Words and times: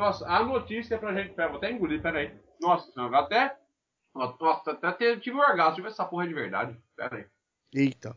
Nossa, 0.00 0.26
a 0.26 0.42
notícia 0.42 0.98
pra 0.98 1.12
gente. 1.12 1.34
Pera, 1.34 1.50
vou 1.50 1.58
até 1.58 1.70
engolir, 1.70 2.00
pera 2.00 2.20
aí. 2.20 2.34
Nossa, 2.58 2.90
até. 3.18 3.54
Nossa, 4.14 4.70
até 4.70 5.16
tive 5.16 5.36
um 5.36 5.40
orgasmo. 5.40 5.82
Se 5.82 5.88
essa 5.88 6.06
porra 6.06 6.26
de 6.26 6.32
verdade. 6.32 6.74
Pera 6.96 7.16
aí. 7.16 7.26
Eita. 7.74 8.16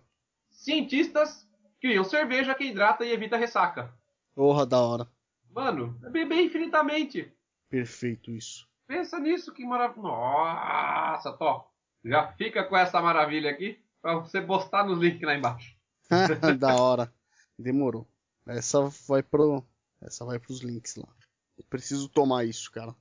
Cientistas 0.49 1.45
criam 1.81 2.05
cerveja 2.05 2.55
que 2.55 2.63
hidrata 2.63 3.03
e 3.03 3.11
evita 3.11 3.35
ressaca. 3.35 3.93
Porra, 4.33 4.65
da 4.65 4.79
hora. 4.79 5.09
Mano, 5.51 5.99
é 6.05 6.09
beber 6.09 6.45
infinitamente. 6.45 7.29
Perfeito 7.69 8.31
isso. 8.31 8.65
Pensa 8.87 9.19
nisso, 9.19 9.53
que 9.53 9.65
maravilha. 9.65 10.03
Nossa, 10.03 11.33
Tó. 11.33 11.69
Já 12.05 12.31
fica 12.31 12.63
com 12.63 12.77
essa 12.77 13.01
maravilha 13.01 13.51
aqui 13.51 13.77
pra 14.01 14.19
você 14.19 14.41
postar 14.41 14.85
nos 14.85 14.99
links 14.99 15.21
lá 15.21 15.35
embaixo. 15.35 15.75
da 16.57 16.81
hora. 16.81 17.13
Demorou. 17.59 18.07
Essa 18.47 18.89
vai 19.05 19.21
pro. 19.21 19.61
Essa 20.01 20.23
vai 20.23 20.39
pros 20.39 20.61
links 20.61 20.95
lá. 20.95 21.09
Eu 21.57 21.63
preciso 21.69 22.09
tomar 22.09 22.43
isso, 22.45 22.71
cara. 22.71 22.93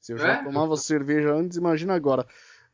Se 0.00 0.12
eu 0.12 0.18
já 0.18 0.34
É? 0.34 0.44
tomava 0.44 0.76
cerveja 0.76 1.32
antes, 1.32 1.56
imagina 1.58 1.94
agora. 1.94 2.26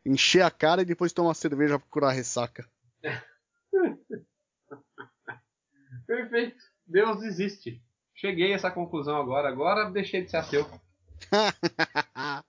Encher 0.05 0.43
a 0.43 0.51
cara 0.51 0.83
e 0.83 0.87
depois 0.87 1.12
tomar 1.12 1.35
cerveja 1.35 1.79
pra 1.79 1.89
curar 1.89 2.11
a 2.11 2.12
ressaca. 2.12 2.69
Perfeito. 6.07 6.57
Deus 6.87 7.23
existe. 7.23 7.83
Cheguei 8.15 8.52
a 8.52 8.57
essa 8.57 8.71
conclusão 8.71 9.16
agora. 9.16 9.49
Agora 9.49 9.91
deixei 9.91 10.25
de 10.25 10.30
ser 10.30 10.39
ateu. 10.39 10.66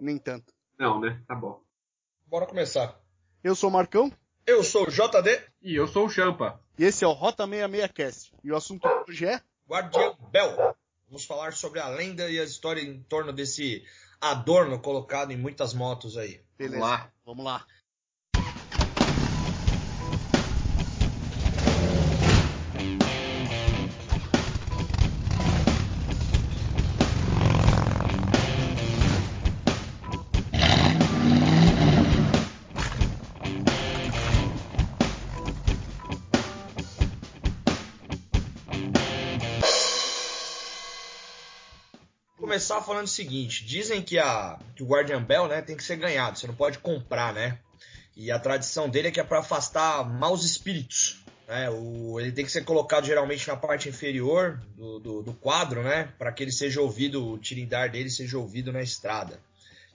Nem 0.00 0.18
tanto. 0.18 0.52
Não, 0.78 0.98
né? 1.00 1.22
Tá 1.26 1.34
bom. 1.34 1.62
Bora 2.26 2.46
começar. 2.46 2.98
Eu 3.44 3.54
sou 3.54 3.70
o 3.70 3.72
Marcão 3.72 4.10
Eu 4.46 4.62
sou 4.62 4.86
o 4.86 4.90
JD, 4.90 5.42
E 5.62 5.74
eu 5.74 5.86
sou 5.86 6.06
o 6.06 6.10
Champa. 6.10 6.60
e 6.78 6.84
esse 6.84 7.04
é 7.04 7.06
o 7.06 7.12
Rota 7.12 7.46
66 7.46 7.92
Cast. 7.92 8.32
E 8.42 8.50
o 8.50 8.56
assunto 8.56 8.88
de 9.04 9.10
hoje 9.10 9.26
é. 9.26 9.40
Guardião 9.68 10.16
Bell. 10.30 10.74
Vamos 11.10 11.24
falar 11.24 11.52
sobre 11.52 11.80
a 11.80 11.88
lenda 11.88 12.30
e 12.30 12.38
a 12.38 12.44
história 12.44 12.80
em 12.80 13.02
torno 13.02 13.32
desse 13.32 13.84
adorno 14.20 14.80
colocado 14.80 15.32
em 15.32 15.36
muitas 15.36 15.74
motos 15.74 16.16
aí. 16.16 16.40
Beleza. 16.56 16.78
Vamos 16.78 16.88
lá. 16.88 17.12
Vamos 17.26 17.44
lá. 17.44 17.66
Começar 42.70 42.82
falando 42.82 43.06
o 43.06 43.10
seguinte: 43.10 43.64
dizem 43.64 44.00
que, 44.00 44.18
a, 44.18 44.58
que 44.76 44.82
o 44.82 44.86
Guardian 44.86 45.22
Bell 45.22 45.48
né, 45.48 45.60
tem 45.60 45.76
que 45.76 45.82
ser 45.82 45.96
ganhado, 45.96 46.38
você 46.38 46.46
não 46.46 46.54
pode 46.54 46.78
comprar, 46.78 47.34
né? 47.34 47.58
E 48.16 48.30
a 48.30 48.38
tradição 48.38 48.88
dele 48.88 49.08
é 49.08 49.10
que 49.10 49.20
é 49.20 49.24
para 49.24 49.40
afastar 49.40 50.08
maus 50.08 50.44
espíritos. 50.44 51.24
Né? 51.48 51.68
O, 51.70 52.20
ele 52.20 52.32
tem 52.32 52.44
que 52.44 52.50
ser 52.50 52.64
colocado 52.64 53.06
geralmente 53.06 53.48
na 53.48 53.56
parte 53.56 53.88
inferior 53.88 54.60
do, 54.76 54.98
do, 55.00 55.22
do 55.22 55.32
quadro, 55.34 55.82
né? 55.82 56.12
Para 56.18 56.30
que 56.30 56.42
ele 56.42 56.52
seja 56.52 56.80
ouvido, 56.80 57.32
o 57.32 57.38
tirindar 57.38 57.90
dele 57.90 58.10
seja 58.10 58.38
ouvido 58.38 58.72
na 58.72 58.82
estrada. 58.82 59.40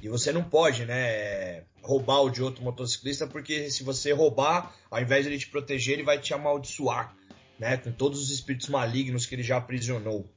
E 0.02 0.09
você 0.09 0.34
não 0.34 0.44
pode, 0.44 0.86
né, 0.86 1.64
roubar 1.81 2.22
o 2.22 2.30
de 2.30 2.44
outro 2.44 2.64
motociclista, 2.64 3.26
porque 3.26 3.72
se 3.72 3.84
você 3.84 4.12
roubar, 4.12 4.76
ao 4.92 5.02
invés 5.02 5.23
de 5.23 5.31
ele 5.31 5.40
te 5.40 5.48
proteger, 5.48 5.94
ele 5.94 6.03
vai 6.03 6.20
te 6.20 6.34
amaldiçoar, 6.34 7.16
né? 7.58 7.78
Com 7.78 7.92
todos 7.92 8.22
os 8.22 8.30
espíritos 8.31 8.68
malignos 8.68 9.26
que 9.26 9.36
ele 9.36 9.44
já 9.44 9.58
aprisionou. 9.58 10.30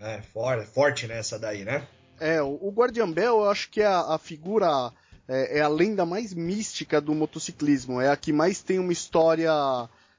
É, 0.00 0.22
for- 0.22 0.64
forte 0.66 1.06
nessa 1.06 1.38
daí, 1.38 1.64
né? 1.64 1.86
É, 2.18 2.42
o 2.42 2.58
o 2.62 2.70
Guardian 2.70 3.10
Bell 3.10 3.40
eu 3.40 3.50
acho 3.50 3.70
que 3.70 3.80
é 3.80 3.86
a, 3.86 4.14
a 4.14 4.18
figura. 4.18 4.92
É, 5.28 5.58
é 5.58 5.60
a 5.60 5.68
lenda 5.68 6.04
mais 6.04 6.34
mística 6.34 7.00
do 7.00 7.14
motociclismo. 7.14 8.00
É 8.00 8.08
a 8.10 8.16
que 8.16 8.32
mais 8.32 8.62
tem 8.62 8.78
uma 8.78 8.92
história 8.92 9.52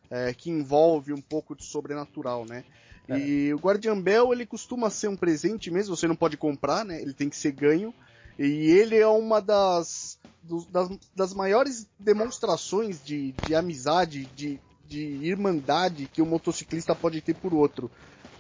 é, 0.10 0.34
que 0.34 0.50
envolve 0.50 1.12
um 1.14 1.22
pouco 1.22 1.56
de 1.56 1.64
sobrenatural, 1.66 2.46
né? 2.46 2.64
E 3.10 3.54
o 3.54 3.58
Guardian 3.58 4.00
Bell 4.00 4.32
ele 4.32 4.46
costuma 4.46 4.90
ser 4.90 5.10
um 5.10 5.18
presente 5.18 5.70
mesmo, 5.70 5.96
você 5.98 6.08
não 6.08 6.16
pode 6.16 6.38
comprar, 6.38 6.86
né? 6.86 7.02
Ele 7.02 7.14
tem 7.14 7.30
que 7.30 7.36
ser 7.36 7.52
ganho. 7.52 7.94
E 8.40 8.72
ele 8.72 8.96
é 8.98 9.08
uma 9.08 9.42
das, 9.42 10.18
dos- 10.42 10.66
das, 10.68 10.88
das 11.14 11.34
maiores 11.34 11.88
demonstrações 12.00 13.04
de, 13.04 13.34
de 13.34 13.54
amizade, 13.54 14.28
de, 14.28 14.62
de 14.88 15.02
irmandade 15.28 16.08
que 16.08 16.22
o 16.22 16.26
motociclista 16.26 16.96
pode 16.96 17.20
ter 17.22 17.34
por 17.34 17.54
outro. 17.54 17.92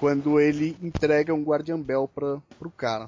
Quando 0.01 0.39
ele 0.39 0.75
entrega 0.81 1.31
um 1.31 1.43
Guardian 1.43 1.79
Bell 1.79 2.07
para 2.07 2.41
pro 2.57 2.71
cara. 2.71 3.07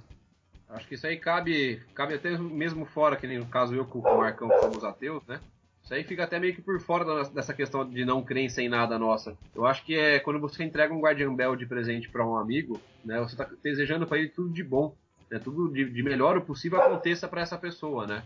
Acho 0.70 0.88
que 0.88 0.94
isso 0.94 1.08
aí 1.08 1.18
cabe, 1.18 1.82
cabe 1.96 2.14
até 2.14 2.38
mesmo 2.38 2.86
fora, 2.86 3.16
que 3.16 3.26
nem 3.26 3.40
no 3.40 3.48
caso 3.48 3.74
eu 3.74 3.84
com 3.84 3.98
o 3.98 4.18
Marcão 4.18 4.48
somos 4.62 4.84
ateus, 4.84 5.26
né? 5.26 5.40
Isso 5.84 5.92
aí 5.92 6.04
fica 6.04 6.24
até 6.24 6.40
meio 6.40 6.54
que 6.54 6.62
por 6.62 6.80
fora 6.80 7.26
dessa 7.32 7.52
questão 7.52 7.84
de 7.84 8.06
não 8.06 8.22
crença 8.22 8.62
em 8.62 8.70
nada 8.70 9.00
nossa. 9.00 9.36
Eu 9.56 9.66
acho 9.66 9.84
que 9.84 9.98
é 9.98 10.20
quando 10.20 10.40
você 10.40 10.64
entrega 10.64 10.94
um 10.94 11.02
Guardian 11.02 11.34
Bell 11.34 11.56
de 11.56 11.66
presente 11.66 12.08
para 12.10 12.24
um 12.24 12.38
amigo, 12.38 12.80
né? 13.04 13.20
Você 13.22 13.36
tá 13.36 13.50
desejando 13.64 14.06
para 14.06 14.20
ele 14.20 14.30
tudo 14.30 14.54
de 14.54 14.64
bom, 14.64 14.96
né? 15.32 15.40
Tudo 15.40 15.74
de, 15.74 15.90
de 15.90 16.04
melhor 16.04 16.38
o 16.38 16.42
possível 16.42 16.80
aconteça 16.80 17.28
para 17.28 17.42
essa 17.42 17.58
pessoa, 17.58 18.06
né? 18.06 18.24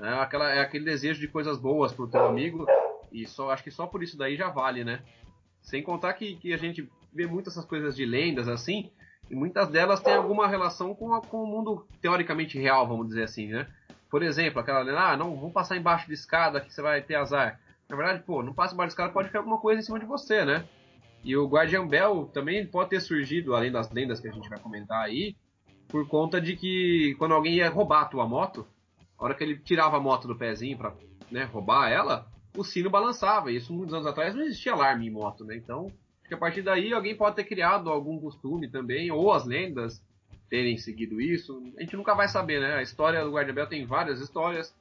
É, 0.00 0.08
aquela, 0.14 0.50
é 0.50 0.58
aquele 0.58 0.84
desejo 0.84 1.20
de 1.20 1.28
coisas 1.28 1.56
boas 1.58 1.92
pro 1.92 2.08
teu 2.08 2.26
amigo 2.26 2.66
e 3.12 3.24
só 3.24 3.52
acho 3.52 3.62
que 3.62 3.70
só 3.70 3.86
por 3.86 4.02
isso 4.02 4.18
daí 4.18 4.34
já 4.34 4.48
vale, 4.48 4.82
né? 4.82 5.00
Sem 5.62 5.80
contar 5.80 6.12
que, 6.14 6.34
que 6.34 6.52
a 6.52 6.56
gente 6.56 6.90
vê 7.12 7.26
muitas 7.26 7.54
essas 7.54 7.64
coisas 7.66 7.94
de 7.96 8.04
lendas 8.04 8.48
assim, 8.48 8.90
e 9.30 9.34
muitas 9.34 9.68
delas 9.68 10.00
têm 10.00 10.14
alguma 10.14 10.46
relação 10.48 10.94
com, 10.94 11.14
a- 11.14 11.20
com 11.20 11.42
o 11.42 11.46
mundo 11.46 11.86
teoricamente 12.00 12.58
real, 12.58 12.86
vamos 12.86 13.08
dizer 13.08 13.24
assim, 13.24 13.48
né? 13.48 13.66
Por 14.10 14.22
exemplo, 14.22 14.58
aquela 14.60 14.80
lenda, 14.80 15.00
ah, 15.00 15.16
não, 15.16 15.36
vamos 15.36 15.52
passar 15.52 15.76
embaixo 15.76 16.06
de 16.08 16.14
escada 16.14 16.60
que 16.60 16.72
você 16.72 16.82
vai 16.82 17.00
ter 17.00 17.14
azar. 17.14 17.60
Na 17.88 17.96
verdade, 17.96 18.22
pô, 18.24 18.42
não 18.42 18.52
passa 18.52 18.74
embaixo 18.74 18.88
de 18.88 18.92
escada, 18.94 19.12
pode 19.12 19.28
ficar 19.28 19.38
alguma 19.40 19.58
coisa 19.58 19.80
em 19.80 19.84
cima 19.84 20.00
de 20.00 20.06
você, 20.06 20.44
né? 20.44 20.64
E 21.22 21.36
o 21.36 21.46
Guardian 21.46 21.86
Bell 21.86 22.28
também 22.32 22.66
pode 22.66 22.90
ter 22.90 23.00
surgido, 23.00 23.54
além 23.54 23.70
das 23.70 23.90
lendas 23.92 24.18
que 24.20 24.28
a 24.28 24.32
gente 24.32 24.48
vai 24.48 24.58
comentar 24.58 25.02
aí, 25.04 25.36
por 25.88 26.06
conta 26.08 26.40
de 26.40 26.56
que 26.56 27.14
quando 27.18 27.34
alguém 27.34 27.54
ia 27.56 27.68
roubar 27.68 28.02
a 28.02 28.04
tua 28.06 28.26
moto, 28.26 28.66
a 29.18 29.24
hora 29.24 29.34
que 29.34 29.44
ele 29.44 29.58
tirava 29.58 29.96
a 29.96 30.00
moto 30.00 30.26
do 30.26 30.34
pezinho 30.36 30.78
pra 30.78 30.92
né, 31.30 31.44
roubar 31.44 31.90
ela, 31.90 32.26
o 32.56 32.64
sino 32.64 32.88
balançava. 32.90 33.52
Isso 33.52 33.72
muitos 33.72 33.94
anos 33.94 34.06
atrás 34.06 34.34
não 34.34 34.42
existia 34.42 34.72
alarme 34.72 35.06
em 35.06 35.10
moto, 35.10 35.44
né? 35.44 35.56
Então, 35.56 35.92
que 36.30 36.34
a 36.34 36.38
partir 36.38 36.62
daí 36.62 36.92
alguém 36.92 37.16
pode 37.16 37.34
ter 37.34 37.42
criado 37.42 37.90
algum 37.90 38.20
costume 38.20 38.68
também, 38.68 39.10
ou 39.10 39.32
as 39.32 39.44
lendas 39.44 40.00
terem 40.48 40.78
seguido 40.78 41.20
isso. 41.20 41.60
A 41.76 41.80
gente 41.82 41.96
nunca 41.96 42.14
vai 42.14 42.28
saber, 42.28 42.60
né? 42.60 42.74
A 42.76 42.82
história 42.82 43.24
do 43.24 43.32
Guardian 43.32 43.52
Bell 43.52 43.66
tem 43.66 43.84
várias 43.84 44.20
histórias, 44.20 44.72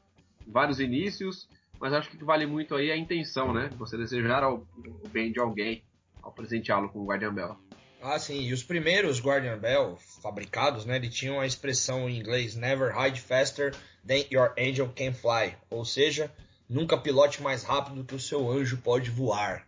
vários 0.45 0.79
inícios, 0.79 1.49
mas 1.79 1.91
acho 1.91 2.11
que 2.11 2.23
vale 2.23 2.45
muito 2.45 2.75
aí 2.75 2.91
é 2.91 2.93
a 2.93 2.97
intenção, 2.97 3.51
né? 3.51 3.71
Você 3.79 3.97
desejar 3.97 4.43
ao, 4.43 4.57
o 5.03 5.09
bem 5.09 5.31
de 5.31 5.39
alguém 5.39 5.81
ao 6.21 6.31
presenteá-lo 6.31 6.87
com 6.89 6.99
o 6.99 7.05
Guardian 7.07 7.33
Bell. 7.33 7.57
Ah, 7.99 8.19
sim. 8.19 8.43
E 8.43 8.53
os 8.53 8.61
primeiros 8.61 9.19
Guardian 9.19 9.57
Bell 9.57 9.97
fabricados, 10.21 10.85
né? 10.85 10.97
Eles 10.97 11.15
tinham 11.15 11.39
a 11.39 11.47
expressão 11.47 12.07
em 12.07 12.19
inglês 12.19 12.55
Never 12.55 12.95
ride 12.95 13.19
faster 13.19 13.73
than 14.05 14.23
your 14.31 14.53
angel 14.55 14.87
can 14.95 15.13
fly. 15.13 15.57
Ou 15.71 15.83
seja, 15.83 16.31
nunca 16.69 16.95
pilote 16.95 17.41
mais 17.41 17.63
rápido 17.63 18.05
que 18.05 18.13
o 18.13 18.19
seu 18.19 18.51
anjo 18.51 18.77
pode 18.77 19.09
voar. 19.09 19.65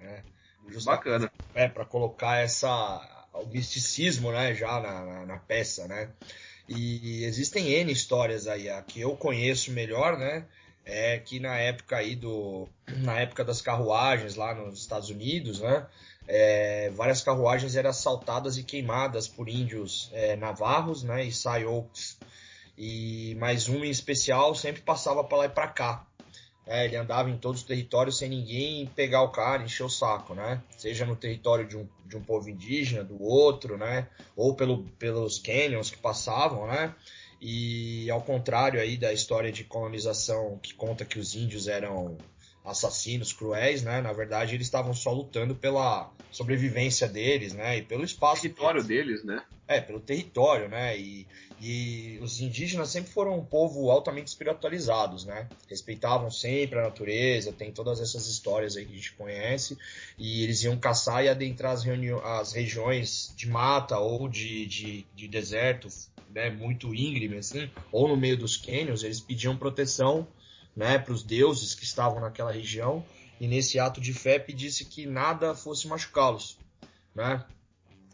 Né? 0.00 0.22
Bacana. 0.84 1.30
É, 1.54 1.68
para 1.68 1.84
colocar 1.84 2.38
essa 2.38 3.10
o 3.32 3.46
misticismo, 3.46 4.30
né, 4.30 4.54
já 4.54 4.80
na, 4.80 5.04
na, 5.04 5.26
na 5.26 5.38
peça, 5.38 5.88
né? 5.88 6.10
E 6.68 7.24
existem 7.24 7.72
N 7.72 7.92
histórias 7.92 8.46
aí, 8.46 8.70
a 8.70 8.80
que 8.80 9.00
eu 9.00 9.16
conheço 9.16 9.72
melhor, 9.72 10.16
né? 10.18 10.44
É 10.84 11.18
que 11.18 11.40
na 11.40 11.56
época 11.56 11.96
aí 11.96 12.14
do. 12.14 12.68
Na 12.98 13.18
época 13.18 13.44
das 13.44 13.60
carruagens 13.60 14.34
lá 14.34 14.54
nos 14.54 14.80
Estados 14.80 15.10
Unidos, 15.10 15.60
né? 15.60 15.86
é, 16.26 16.90
várias 16.90 17.22
carruagens 17.22 17.76
eram 17.76 17.90
assaltadas 17.90 18.56
e 18.56 18.62
queimadas 18.62 19.28
por 19.28 19.48
índios 19.48 20.10
é, 20.12 20.36
navarros, 20.36 21.02
né? 21.02 21.24
E 21.24 21.32
Sayoks. 21.32 22.18
E 22.76 23.36
mais 23.38 23.68
um 23.68 23.84
em 23.84 23.90
especial 23.90 24.54
sempre 24.54 24.82
passava 24.82 25.22
para 25.22 25.38
lá 25.38 25.44
e 25.46 25.50
para 25.50 25.68
cá. 25.68 26.06
É, 26.66 26.86
ele 26.86 26.96
andava 26.96 27.28
em 27.28 27.36
todos 27.36 27.60
os 27.60 27.66
territórios 27.66 28.16
sem 28.16 28.28
ninguém 28.28 28.86
pegar 28.86 29.22
o 29.22 29.28
cara, 29.28 29.62
encher 29.62 29.84
o 29.84 29.90
saco, 29.90 30.34
né? 30.34 30.62
Seja 30.76 31.04
no 31.04 31.14
território 31.14 31.66
de 31.66 31.76
um, 31.76 31.86
de 32.06 32.16
um 32.16 32.22
povo 32.22 32.48
indígena, 32.48 33.04
do 33.04 33.22
outro, 33.22 33.76
né? 33.76 34.08
Ou 34.34 34.54
pelo, 34.54 34.84
pelos 34.98 35.38
canyons 35.38 35.90
que 35.90 35.98
passavam, 35.98 36.66
né? 36.66 36.94
E 37.40 38.10
ao 38.10 38.22
contrário 38.22 38.80
aí 38.80 38.96
da 38.96 39.12
história 39.12 39.52
de 39.52 39.64
colonização 39.64 40.58
que 40.62 40.72
conta 40.72 41.04
que 41.04 41.18
os 41.18 41.34
índios 41.34 41.68
eram 41.68 42.16
assassinos 42.64 43.32
cruéis, 43.32 43.82
né? 43.82 44.00
Na 44.00 44.12
verdade, 44.12 44.54
eles 44.54 44.66
estavam 44.66 44.94
só 44.94 45.12
lutando 45.12 45.54
pela 45.54 46.10
sobrevivência 46.30 47.06
deles, 47.06 47.52
né? 47.52 47.78
E 47.78 47.82
pelo 47.82 48.04
espaço. 48.04 48.42
território 48.42 48.82
deles, 48.82 49.22
né? 49.22 49.44
É, 49.68 49.80
pelo 49.80 50.00
território, 50.00 50.68
né? 50.68 50.98
E, 50.98 51.26
e 51.60 52.18
os 52.22 52.40
indígenas 52.40 52.88
sempre 52.88 53.12
foram 53.12 53.38
um 53.38 53.44
povo 53.44 53.90
altamente 53.90 54.28
espiritualizados, 54.28 55.24
né? 55.24 55.48
Respeitavam 55.68 56.30
sempre 56.30 56.78
a 56.78 56.82
natureza, 56.82 57.52
tem 57.52 57.70
todas 57.70 58.00
essas 58.00 58.26
histórias 58.26 58.76
aí 58.76 58.84
que 58.84 58.92
a 58.92 58.96
gente 58.96 59.12
conhece. 59.12 59.78
E 60.18 60.42
eles 60.42 60.62
iam 60.64 60.76
caçar 60.76 61.24
e 61.24 61.28
adentrar 61.28 61.72
as, 61.72 61.84
as 62.24 62.52
regiões 62.52 63.32
de 63.36 63.48
mata 63.48 63.98
ou 63.98 64.28
de, 64.28 64.66
de, 64.66 65.06
de 65.14 65.28
deserto, 65.28 65.88
né? 66.30 66.50
Muito 66.50 66.94
íngreme, 66.94 67.36
assim, 67.36 67.70
ou 67.92 68.08
no 68.08 68.16
meio 68.16 68.36
dos 68.36 68.56
cânions, 68.56 69.04
eles 69.04 69.20
pediam 69.20 69.56
proteção 69.56 70.26
né, 70.76 70.98
para 70.98 71.12
os 71.12 71.22
deuses 71.22 71.74
que 71.74 71.84
estavam 71.84 72.20
naquela 72.20 72.52
região, 72.52 73.04
e 73.40 73.46
nesse 73.46 73.78
ato 73.78 74.00
de 74.00 74.12
fé 74.12 74.38
pedisse 74.38 74.84
que 74.84 75.06
nada 75.06 75.54
fosse 75.54 75.86
machucá-los. 75.86 76.58
Né? 77.14 77.44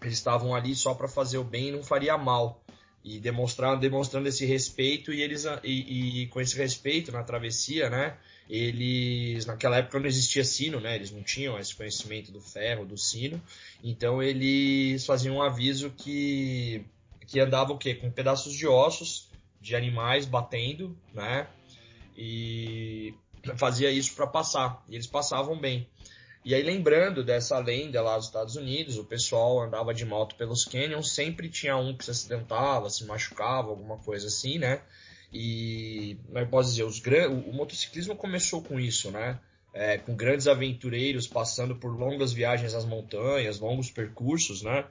Eles 0.02 0.14
estavam 0.14 0.54
ali 0.54 0.74
só 0.74 0.94
para 0.94 1.08
fazer 1.08 1.38
o 1.38 1.44
bem 1.44 1.68
e 1.68 1.72
não 1.72 1.82
faria 1.82 2.16
mal. 2.16 2.62
E 3.02 3.18
demonstrando, 3.18 3.80
demonstrando 3.80 4.28
esse 4.28 4.44
respeito, 4.44 5.12
e 5.12 5.22
eles 5.22 5.46
e, 5.64 6.22
e, 6.22 6.26
com 6.26 6.40
esse 6.40 6.56
respeito 6.56 7.10
na 7.10 7.22
travessia, 7.22 7.88
né? 7.88 8.18
Eles 8.48 9.46
naquela 9.46 9.78
época 9.78 9.98
não 9.98 10.06
existia 10.06 10.44
sino, 10.44 10.80
né? 10.80 10.96
Eles 10.96 11.10
não 11.10 11.22
tinham 11.22 11.58
esse 11.58 11.74
conhecimento 11.74 12.30
do 12.30 12.40
ferro, 12.42 12.84
do 12.84 12.98
sino. 12.98 13.40
Então 13.82 14.22
eles 14.22 15.06
faziam 15.06 15.36
um 15.36 15.42
aviso 15.42 15.90
que 15.90 16.84
que 17.26 17.40
andava 17.40 17.72
o 17.72 17.78
quê? 17.78 17.94
Com 17.94 18.10
pedaços 18.10 18.52
de 18.52 18.66
ossos 18.66 19.30
de 19.60 19.76
animais 19.76 20.26
batendo, 20.26 20.98
né? 21.14 21.46
E 22.20 23.14
fazia 23.56 23.90
isso 23.90 24.14
para 24.14 24.26
passar. 24.26 24.84
E 24.88 24.94
eles 24.94 25.06
passavam 25.06 25.58
bem. 25.58 25.88
E 26.44 26.54
aí, 26.54 26.62
lembrando 26.62 27.24
dessa 27.24 27.58
lenda 27.58 28.00
lá 28.02 28.16
dos 28.16 28.26
Estados 28.26 28.56
Unidos, 28.56 28.98
o 28.98 29.04
pessoal 29.04 29.62
andava 29.62 29.94
de 29.94 30.04
moto 30.04 30.34
pelos 30.36 30.64
canyons, 30.64 31.12
sempre 31.12 31.48
tinha 31.48 31.76
um 31.76 31.96
que 31.96 32.04
se 32.04 32.10
acidentava, 32.10 32.90
se 32.90 33.04
machucava, 33.04 33.70
alguma 33.70 33.96
coisa 33.98 34.26
assim, 34.26 34.58
né? 34.58 34.82
E, 35.32 36.18
mas 36.30 36.48
posso 36.48 36.70
dizer, 36.70 36.84
os, 36.84 36.98
o, 36.98 37.50
o 37.50 37.54
motociclismo 37.54 38.14
começou 38.14 38.62
com 38.62 38.78
isso, 38.78 39.10
né? 39.10 39.38
É, 39.72 39.98
com 39.98 40.14
grandes 40.14 40.48
aventureiros 40.48 41.26
passando 41.26 41.76
por 41.76 41.96
longas 41.96 42.32
viagens 42.32 42.74
às 42.74 42.84
montanhas, 42.84 43.60
longos 43.60 43.90
percursos, 43.90 44.62
né? 44.62 44.84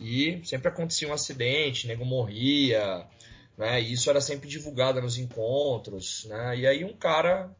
E 0.00 0.40
sempre 0.44 0.68
acontecia 0.68 1.08
um 1.08 1.12
acidente, 1.12 1.86
nego 1.86 2.04
morria, 2.04 3.06
né? 3.56 3.80
E 3.80 3.92
isso 3.92 4.10
era 4.10 4.20
sempre 4.20 4.48
divulgado 4.48 5.00
nos 5.00 5.18
encontros, 5.18 6.24
né? 6.28 6.56
E 6.58 6.66
aí 6.66 6.84
um 6.84 6.96
cara 6.96 7.50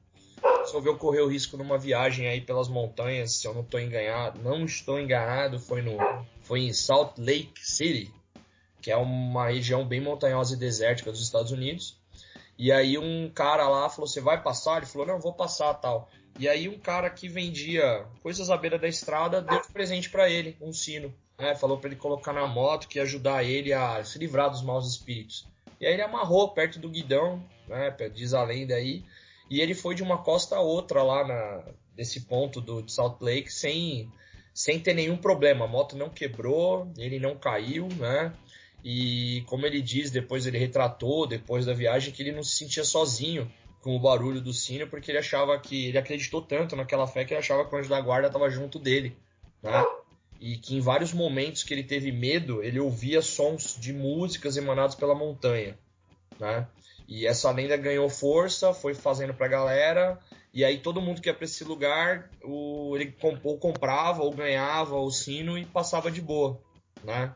resolveu 0.61 0.97
correr 0.97 1.21
o 1.21 1.29
risco 1.29 1.57
numa 1.57 1.79
viagem 1.79 2.29
aí 2.29 2.41
pelas 2.41 2.69
montanhas, 2.69 3.33
se 3.33 3.47
eu 3.47 3.55
não 3.55 3.63
estou 3.63 3.81
enganado, 3.81 4.41
não 4.43 4.65
estou 4.65 5.01
enganado, 5.01 5.59
foi 5.59 5.83
no 5.83 5.97
foi 6.43 6.61
em 6.61 6.73
Salt 6.73 7.19
Lake 7.19 7.61
City, 7.61 8.13
que 8.81 8.91
é 8.91 8.97
uma 8.97 9.49
região 9.49 9.87
bem 9.87 10.01
montanhosa 10.01 10.55
e 10.55 10.59
desértica 10.59 11.11
dos 11.11 11.23
Estados 11.23 11.51
Unidos. 11.51 11.99
E 12.59 12.71
aí 12.73 12.99
um 12.99 13.31
cara 13.35 13.69
lá 13.69 13.89
falou: 13.89 14.07
"Você 14.07 14.21
vai 14.21 14.43
passar?" 14.43 14.79
Ele 14.79 14.87
falou: 14.87 15.07
"Não, 15.07 15.21
vou 15.21 15.33
passar, 15.33 15.75
tal". 15.75 16.09
E 16.39 16.49
aí 16.49 16.69
um 16.69 16.79
cara 16.79 17.09
que 17.09 17.29
vendia 17.29 18.07
coisas 18.23 18.51
à 18.51 18.57
beira 18.57 18.79
da 18.79 18.89
estrada 18.89 19.41
deu 19.41 19.61
de 19.61 19.69
presente 19.69 20.11
para 20.11 20.29
ele, 20.29 20.57
um 20.61 20.73
sino, 20.73 21.13
né? 21.39 21.55
Falou 21.55 21.79
para 21.79 21.89
ele 21.89 21.97
colocar 21.97 22.33
na 22.33 22.47
moto 22.47 22.89
que 22.89 22.99
ia 22.99 23.03
ajudar 23.03 23.43
ele 23.43 23.73
a 23.73 24.05
se 24.05 24.19
livrar 24.19 24.51
dos 24.51 24.63
maus 24.63 24.87
espíritos. 24.89 25.47
E 25.81 25.87
aí 25.87 25.95
ele 25.95 26.03
amarrou 26.03 26.51
perto 26.51 26.79
do 26.79 26.89
guidão, 26.89 27.45
né? 27.69 27.95
Diz 28.13 28.35
a 28.35 28.43
lenda 28.43 28.75
aí. 28.75 29.05
E 29.51 29.61
ele 29.61 29.75
foi 29.75 29.95
de 29.95 30.03
uma 30.03 30.19
costa 30.19 30.57
a 30.57 30.61
outra 30.61 31.03
lá 31.03 31.27
na, 31.27 31.65
nesse 31.97 32.23
ponto 32.23 32.61
do 32.61 32.89
Salt 32.89 33.21
Lake 33.21 33.53
sem, 33.53 34.11
sem 34.53 34.81
ter 34.81 34.95
nenhum 34.95 35.17
problema. 35.17 35.65
A 35.65 35.69
moto 35.69 35.97
não 35.97 36.11
quebrou, 36.11 36.91
ele 36.99 37.19
não 37.19 37.37
caiu, 37.37 37.89
né? 37.97 38.33
E 38.85 39.43
como 39.47 39.67
ele 39.67 39.81
diz, 39.83 40.11
depois 40.11 40.47
ele 40.47 40.59
retratou, 40.59 41.27
depois 41.27 41.67
da 41.67 41.73
viagem, 41.73 42.13
que 42.13 42.23
ele 42.23 42.33
não 42.33 42.43
se 42.43 42.57
sentia 42.57 42.85
sozinho 42.85 43.51
com 43.83 43.97
o 43.97 44.01
barulho 44.01 44.41
do 44.41 44.53
sino, 44.53 44.87
porque 44.89 45.11
ele 45.11 45.19
achava 45.19 45.59
que. 45.59 45.87
Ele 45.87 45.99
acreditou 45.99 46.43
tanto 46.43 46.77
naquela 46.77 47.07
fé 47.07 47.25
que 47.25 47.33
ele 47.33 47.41
achava 47.41 47.65
que 47.65 47.75
o 47.75 47.79
anjo 47.79 47.89
da 47.89 48.01
guarda 48.01 48.29
estava 48.29 48.51
junto 48.51 48.79
dele, 48.79 49.17
né? 49.63 49.85
E 50.41 50.57
que 50.57 50.77
em 50.77 50.81
vários 50.81 51.13
momentos 51.13 51.63
que 51.63 51.73
ele 51.73 51.85
teve 51.85 52.13
medo, 52.13 52.63
ele 52.63 52.79
ouvia 52.79 53.23
sons 53.23 53.77
de 53.79 53.93
músicas 53.93 54.57
emanados 54.57 54.95
pela 54.95 55.15
montanha, 55.15 55.79
né? 56.39 56.67
E 57.09 57.27
essa 57.27 57.51
lenda 57.51 57.77
ganhou 57.77 58.09
força, 58.09 58.75
foi 58.75 58.95
fazendo 58.95 59.33
pra 59.33 59.49
galera, 59.49 60.19
e 60.53 60.65
aí 60.65 60.79
todo 60.79 61.01
mundo 61.01 61.21
que 61.21 61.29
ia 61.29 61.35
para 61.35 61.45
esse 61.45 61.63
lugar, 61.65 62.31
o, 62.43 62.97
ele 62.97 63.15
ou 63.45 63.59
comprava 63.59 64.23
ou 64.23 64.33
ganhava 64.33 64.97
o 64.97 65.11
sino 65.11 65.57
e 65.57 65.65
passava 65.65 66.11
de 66.11 66.21
boa, 66.21 66.61
né? 67.05 67.35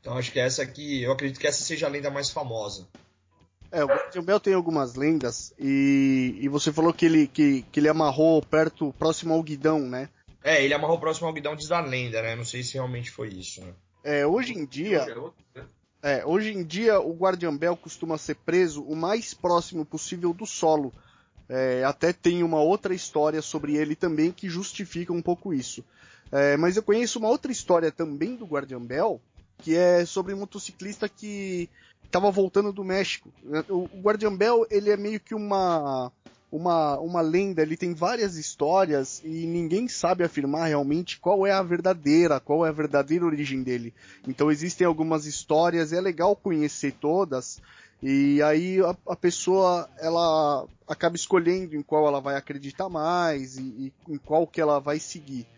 Então 0.00 0.16
acho 0.16 0.32
que 0.32 0.38
essa 0.38 0.62
aqui, 0.62 1.02
eu 1.02 1.12
acredito 1.12 1.40
que 1.40 1.46
essa 1.46 1.62
seja 1.62 1.86
a 1.86 1.90
lenda 1.90 2.10
mais 2.10 2.30
famosa. 2.30 2.86
É, 3.72 3.82
o 3.82 3.88
Guardião 3.88 4.38
tem 4.38 4.54
algumas 4.54 4.94
lendas 4.94 5.52
e, 5.58 6.38
e 6.40 6.48
você 6.48 6.72
falou 6.72 6.92
que 6.92 7.06
ele, 7.06 7.26
que, 7.26 7.62
que 7.72 7.80
ele 7.80 7.88
amarrou 7.88 8.40
perto, 8.40 8.94
próximo 8.98 9.34
ao 9.34 9.42
guidão, 9.42 9.80
né? 9.80 10.08
É, 10.44 10.62
ele 10.62 10.74
amarrou 10.74 10.98
próximo 10.98 11.26
ao 11.26 11.32
guidão, 11.32 11.56
diz 11.56 11.72
a 11.72 11.80
lenda, 11.80 12.20
né? 12.20 12.36
Não 12.36 12.44
sei 12.44 12.62
se 12.62 12.74
realmente 12.74 13.10
foi 13.10 13.28
isso, 13.28 13.62
né? 13.62 13.72
É, 14.04 14.26
hoje 14.26 14.52
em 14.52 14.66
dia. 14.66 15.06
É, 16.02 16.22
hoje 16.26 16.52
em 16.52 16.62
dia 16.62 17.00
o 17.00 17.14
Guardian 17.14 17.56
Bell 17.56 17.74
costuma 17.74 18.18
ser 18.18 18.34
preso 18.36 18.82
o 18.82 18.94
mais 18.94 19.32
próximo 19.32 19.86
possível 19.86 20.34
do 20.34 20.44
solo. 20.44 20.92
É, 21.48 21.82
até 21.82 22.12
tem 22.12 22.42
uma 22.42 22.60
outra 22.60 22.94
história 22.94 23.40
sobre 23.40 23.76
ele 23.76 23.96
também 23.96 24.30
que 24.30 24.50
justifica 24.50 25.14
um 25.14 25.22
pouco 25.22 25.54
isso. 25.54 25.82
É, 26.30 26.58
mas 26.58 26.76
eu 26.76 26.82
conheço 26.82 27.18
uma 27.18 27.28
outra 27.28 27.50
história 27.50 27.90
também 27.90 28.36
do 28.36 28.44
Guardian 28.44 28.82
Bell, 28.82 29.18
que 29.58 29.74
é 29.74 30.04
sobre 30.04 30.34
um 30.34 30.38
motociclista 30.38 31.08
que 31.08 31.70
estava 32.04 32.30
voltando 32.30 32.70
do 32.70 32.84
México. 32.84 33.32
O, 33.70 33.84
o 33.84 34.00
Guardian 34.02 34.36
Bell 34.36 34.66
ele 34.70 34.90
é 34.90 34.96
meio 34.96 35.18
que 35.18 35.34
uma 35.34 36.12
uma, 36.54 36.96
uma 37.00 37.20
lenda, 37.20 37.62
ele 37.62 37.76
tem 37.76 37.92
várias 37.92 38.36
histórias 38.36 39.20
e 39.24 39.44
ninguém 39.44 39.88
sabe 39.88 40.22
afirmar 40.22 40.68
realmente 40.68 41.18
qual 41.18 41.44
é 41.44 41.50
a 41.50 41.60
verdadeira, 41.60 42.38
qual 42.38 42.64
é 42.64 42.68
a 42.68 42.72
verdadeira 42.72 43.26
origem 43.26 43.64
dele. 43.64 43.92
Então 44.28 44.52
existem 44.52 44.86
algumas 44.86 45.26
histórias, 45.26 45.92
é 45.92 46.00
legal 46.00 46.36
conhecer 46.36 46.92
todas, 46.92 47.60
e 48.00 48.40
aí 48.40 48.80
a, 48.80 48.96
a 49.08 49.16
pessoa 49.16 49.90
ela 49.98 50.64
acaba 50.86 51.16
escolhendo 51.16 51.74
em 51.74 51.82
qual 51.82 52.06
ela 52.06 52.20
vai 52.20 52.36
acreditar 52.36 52.88
mais 52.88 53.58
e, 53.58 53.92
e 54.08 54.12
em 54.12 54.16
qual 54.16 54.46
que 54.46 54.60
ela 54.60 54.78
vai 54.78 55.00
seguir. 55.00 55.48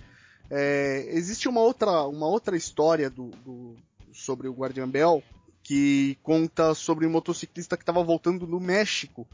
É, 0.51 1.09
existe 1.11 1.47
uma 1.47 1.61
outra, 1.61 2.05
uma 2.05 2.27
outra 2.27 2.57
história 2.57 3.11
do, 3.11 3.29
do, 3.45 3.77
sobre 4.15 4.49
o 4.49 4.55
Guardian 4.55 4.89
Bell 4.89 5.23
que 5.63 6.17
conta 6.23 6.73
sobre 6.73 7.07
um 7.07 7.11
motociclista 7.11 7.77
que 7.77 7.83
estava 7.83 8.03
voltando 8.03 8.47
do 8.47 8.59
México 8.59 9.27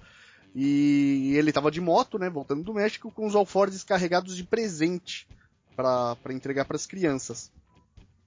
e 0.55 1.35
ele 1.37 1.51
estava 1.51 1.71
de 1.71 1.81
moto, 1.81 2.19
né, 2.19 2.29
voltando 2.29 2.63
do 2.63 2.75
México, 2.75 3.11
com 3.11 3.27
os 3.27 3.35
alforjes 3.35 3.83
carregados 3.83 4.37
de 4.37 4.45
presente 4.45 5.27
para 5.75 6.17
entregar 6.31 6.67
para 6.67 6.77
as 6.77 6.87
crianças. 6.87 7.51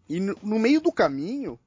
E 0.10 0.19
no, 0.19 0.36
no, 0.42 0.60
meio 0.60 0.81
do 0.81 0.92
caminho, 0.92 1.60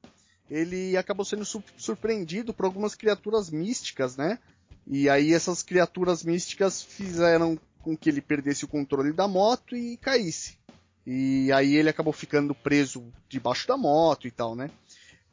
ele 0.49 0.97
acabou 0.97 1.25
sendo 1.25 1.45
su 1.45 1.63
surpreendido 1.77 2.53
por 2.53 2.65
algumas 2.65 2.95
criaturas 2.95 3.49
místicas, 3.49 4.17
né? 4.17 4.39
E 4.85 5.09
aí 5.09 5.33
essas 5.33 5.63
criaturas 5.63 6.23
místicas 6.23 6.81
fizeram 6.81 7.57
com 7.81 7.95
que 7.95 8.09
ele 8.09 8.21
perdesse 8.21 8.65
o 8.65 8.67
controle 8.67 9.13
da 9.13 9.27
moto 9.27 9.75
e 9.75 9.97
caísse. 9.97 10.57
E 11.05 11.51
aí 11.51 11.75
ele 11.75 11.89
acabou 11.89 12.13
ficando 12.13 12.53
preso 12.53 13.11
debaixo 13.27 13.67
da 13.67 13.77
moto 13.77 14.27
e 14.27 14.31
tal, 14.31 14.55
né? 14.55 14.69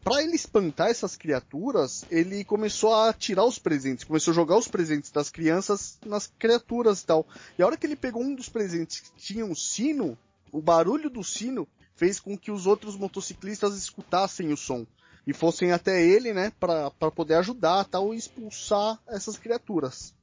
Para 0.07 0.23
ele 0.23 0.37
espantar 0.37 0.89
essas 0.89 1.17
criaturas, 1.17 2.05
ele 2.09 2.45
começou 2.45 2.95
a 2.95 3.13
tirar 3.13 3.45
os 3.45 3.59
presentes, 3.59 4.05
começou 4.05 4.31
a 4.31 4.35
jogar 4.37 4.57
os 4.57 4.69
presentes 4.69 5.11
das 5.11 5.31
crianças 5.31 5.99
nas 6.07 6.29
criaturas 6.39 7.01
e 7.01 7.07
tal. 7.07 7.27
E 7.59 7.63
a 7.63 7.67
hora 7.67 7.77
que 7.77 7.85
ele 7.85 7.97
pegou 7.97 8.23
um 8.23 8.33
dos 8.33 8.49
presentes 8.49 9.01
que 9.01 9.11
tinha 9.17 9.45
um 9.45 9.53
sino, 9.53 10.17
o 10.53 10.63
barulho 10.63 11.11
do 11.11 11.25
sino 11.25 11.67
fez 11.97 12.21
com 12.21 12.39
que 12.39 12.53
os 12.53 12.69
outros 12.69 12.95
motociclistas 12.97 13.77
escutassem 13.77 14.53
o 14.53 14.57
som 14.57 14.87
e 15.27 15.33
fossem 15.33 15.73
até 15.73 16.01
ele, 16.01 16.33
né, 16.33 16.53
para 16.61 17.11
poder 17.11 17.35
ajudar 17.35 17.85
tal 17.87 18.15
e 18.15 18.17
expulsar 18.17 19.01
essas 19.09 19.37
criaturas. 19.37 20.15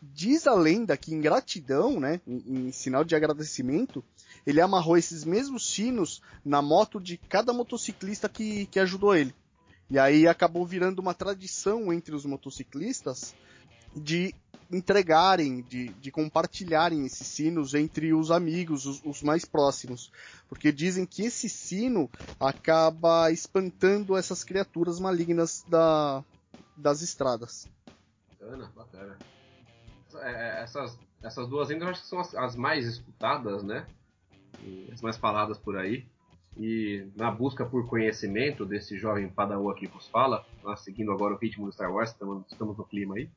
Diz 0.00 0.46
a 0.46 0.54
lenda 0.54 0.96
que 0.96 1.14
em 1.14 1.20
gratidão, 1.20 2.00
né, 2.00 2.18
em, 2.26 2.68
em 2.68 2.72
sinal 2.72 3.04
de 3.04 3.14
agradecimento, 3.14 4.02
ele 4.46 4.60
amarrou 4.60 4.96
esses 4.96 5.24
mesmos 5.24 5.68
sinos 5.68 6.22
na 6.44 6.60
moto 6.62 7.00
de 7.00 7.16
cada 7.16 7.52
motociclista 7.52 8.28
que, 8.28 8.66
que 8.66 8.80
ajudou 8.80 9.14
ele. 9.14 9.34
E 9.90 9.98
aí 9.98 10.28
acabou 10.28 10.66
virando 10.66 10.98
uma 10.98 11.14
tradição 11.14 11.92
entre 11.92 12.14
os 12.14 12.24
motociclistas 12.26 13.34
de 13.96 14.34
entregarem, 14.70 15.62
de, 15.62 15.88
de 15.94 16.10
compartilharem 16.10 17.06
esses 17.06 17.26
sinos 17.26 17.74
entre 17.74 18.12
os 18.12 18.30
amigos, 18.30 18.84
os, 18.84 19.02
os, 19.04 19.22
mais 19.22 19.44
próximos. 19.44 20.12
Porque 20.48 20.70
dizem 20.70 21.06
que 21.06 21.22
esse 21.22 21.48
sino 21.48 22.10
acaba 22.38 23.30
espantando 23.30 24.16
essas 24.16 24.44
criaturas 24.44 25.00
malignas 25.00 25.64
da, 25.68 26.22
das 26.76 27.00
estradas. 27.00 27.66
Bacana, 28.38 28.70
bacana. 28.76 29.18
essa, 30.06 30.18
é, 30.20 30.62
essas, 30.62 30.98
essas 31.22 31.48
duas 31.48 31.68
lendas 31.70 31.84
eu 31.84 31.90
acho 31.90 32.02
que 32.02 32.08
são 32.08 32.20
as, 32.20 32.34
as 32.34 32.56
mais 32.56 32.86
escutadas, 32.86 33.62
né? 33.62 33.86
E 34.62 34.88
as 34.92 35.00
mais 35.00 35.16
faladas 35.16 35.58
por 35.58 35.76
aí. 35.76 36.04
E 36.56 37.06
na 37.16 37.30
busca 37.30 37.64
por 37.64 37.86
conhecimento 37.86 38.66
desse 38.66 38.98
jovem 38.98 39.28
padawan 39.28 39.74
que 39.74 39.86
vos 39.86 40.08
fala, 40.08 40.44
nós 40.62 40.80
seguindo 40.80 41.12
agora 41.12 41.34
o 41.34 41.38
ritmo 41.38 41.66
do 41.66 41.72
Star 41.72 41.92
Wars, 41.92 42.10
estamos, 42.10 42.44
estamos 42.50 42.76
no 42.76 42.84
clima 42.84 43.14
aí. 43.14 43.28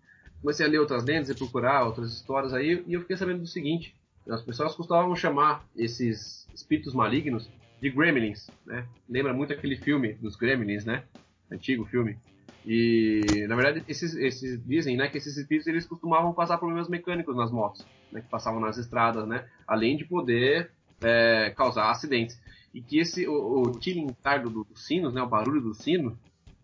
Comecei 0.42 0.66
a 0.66 0.70
ler 0.70 0.80
outras 0.80 1.06
lendas 1.06 1.30
e 1.30 1.36
procurar 1.36 1.86
outras 1.86 2.12
histórias 2.12 2.52
aí, 2.52 2.84
e 2.88 2.94
eu 2.94 3.02
fiquei 3.02 3.16
sabendo 3.16 3.42
do 3.42 3.48
seguinte: 3.48 3.96
as 4.28 4.42
pessoas 4.42 4.76
costumavam 4.76 5.16
chamar 5.16 5.64
esses 5.76 6.50
espíritos 6.52 6.96
malignos 6.96 7.48
de 7.80 7.92
gremlins, 7.92 8.52
né? 8.66 8.88
Lembra 9.08 9.34
muito 9.34 9.54
aquele 9.54 9.78
filme 9.78 10.14
dos 10.14 10.36
gremlins, 10.36 10.84
né? 10.84 11.04
Antigo 11.52 11.86
filme. 11.86 12.18
E 12.66 13.46
na 13.48 13.56
verdade 13.56 13.84
esses, 13.88 14.16
esses 14.16 14.64
dizem, 14.66 14.96
né, 14.96 15.10
que 15.10 15.18
esses 15.18 15.36
espíritos 15.36 15.68
eles 15.68 15.88
costumavam 15.88 16.34
passar 16.34 16.58
problemas 16.58 16.88
mecânicos 16.88 17.36
nas 17.36 17.52
motos, 17.52 17.88
né, 18.12 18.22
que 18.22 18.30
passavam 18.30 18.60
nas 18.60 18.78
estradas, 18.78 19.28
né? 19.28 19.48
Além 19.68 19.98
de 19.98 20.06
poder 20.06 20.72
é, 21.02 21.50
causar 21.52 21.90
acidentes. 21.90 22.40
E 22.74 22.82
que 22.82 23.00
esse 23.00 23.28
o, 23.28 23.64
o 23.64 23.80
tilintar 23.80 24.42
do, 24.44 24.66
sinos, 24.76 25.14
né, 25.14 25.22
o 25.22 25.28
barulho 25.28 25.62
do 25.62 25.74
sino, 25.74 26.18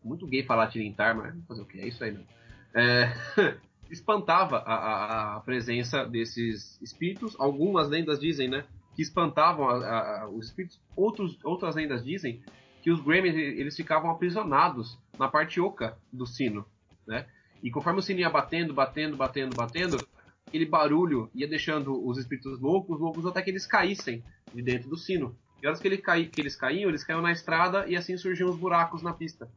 muito 0.03 0.25
gay 0.25 0.44
falar 0.44 0.67
tilintar, 0.67 1.15
mas 1.15 1.36
fazer 1.48 1.62
o 1.62 1.65
que 1.65 1.79
é 1.79 1.88
isso 1.88 2.03
aí, 2.03 2.12
não. 2.12 2.24
É, 2.74 3.13
espantava 3.89 4.60
a, 4.60 4.74
a, 4.74 5.36
a, 5.36 5.39
presença 5.41 6.06
desses 6.06 6.79
espíritos. 6.82 7.36
Algumas 7.39 7.89
lendas 7.89 8.20
dizem, 8.20 8.48
né, 8.48 8.63
que 8.96 9.01
espantavam 9.01 9.70
a, 9.70 10.29
os 10.29 10.48
espíritos. 10.48 10.79
Outros, 10.96 11.38
outras 11.44 11.75
lendas 11.75 12.03
dizem 12.03 12.41
que 12.82 12.91
os 12.91 13.01
Gremlins 13.01 13.36
eles 13.36 13.75
ficavam 13.75 14.10
aprisionados 14.10 14.98
na 15.20 15.27
parte 15.27 15.60
oca 15.60 15.98
do 16.12 16.25
sino, 16.25 16.65
né? 17.06 17.25
E 17.62 17.70
conforme 17.70 18.00
o 18.00 18.01
sino 18.01 18.20
ia 18.20 18.29
batendo, 18.29 18.74
batendo, 18.74 19.17
batendo, 19.17 19.56
batendo, 19.56 19.98
aquele 20.48 20.66
barulho 20.66 21.30
ia 21.36 21.48
deixando 21.48 22.06
os 22.08 22.18
espíritos 22.18 22.60
loucos, 22.60 23.00
loucos 23.00 23.25
até 23.25 23.42
que 23.42 23.50
eles 23.50 23.66
caíssem 23.66 24.24
de 24.54 24.62
dentro 24.62 24.89
do 24.89 24.98
sino. 24.98 25.38
E 25.62 25.68
horas 25.68 25.80
que, 25.80 25.88
ele 25.88 25.98
cai, 25.98 26.25
que 26.25 26.39
eles 26.39 26.56
caíam, 26.56 26.89
eles 26.89 27.04
caíam 27.04 27.22
na 27.22 27.32
estrada 27.32 27.86
e 27.88 27.96
assim 27.96 28.18
surgiam 28.18 28.50
os 28.50 28.58
buracos 28.58 29.01
na 29.01 29.13
pista. 29.13 29.50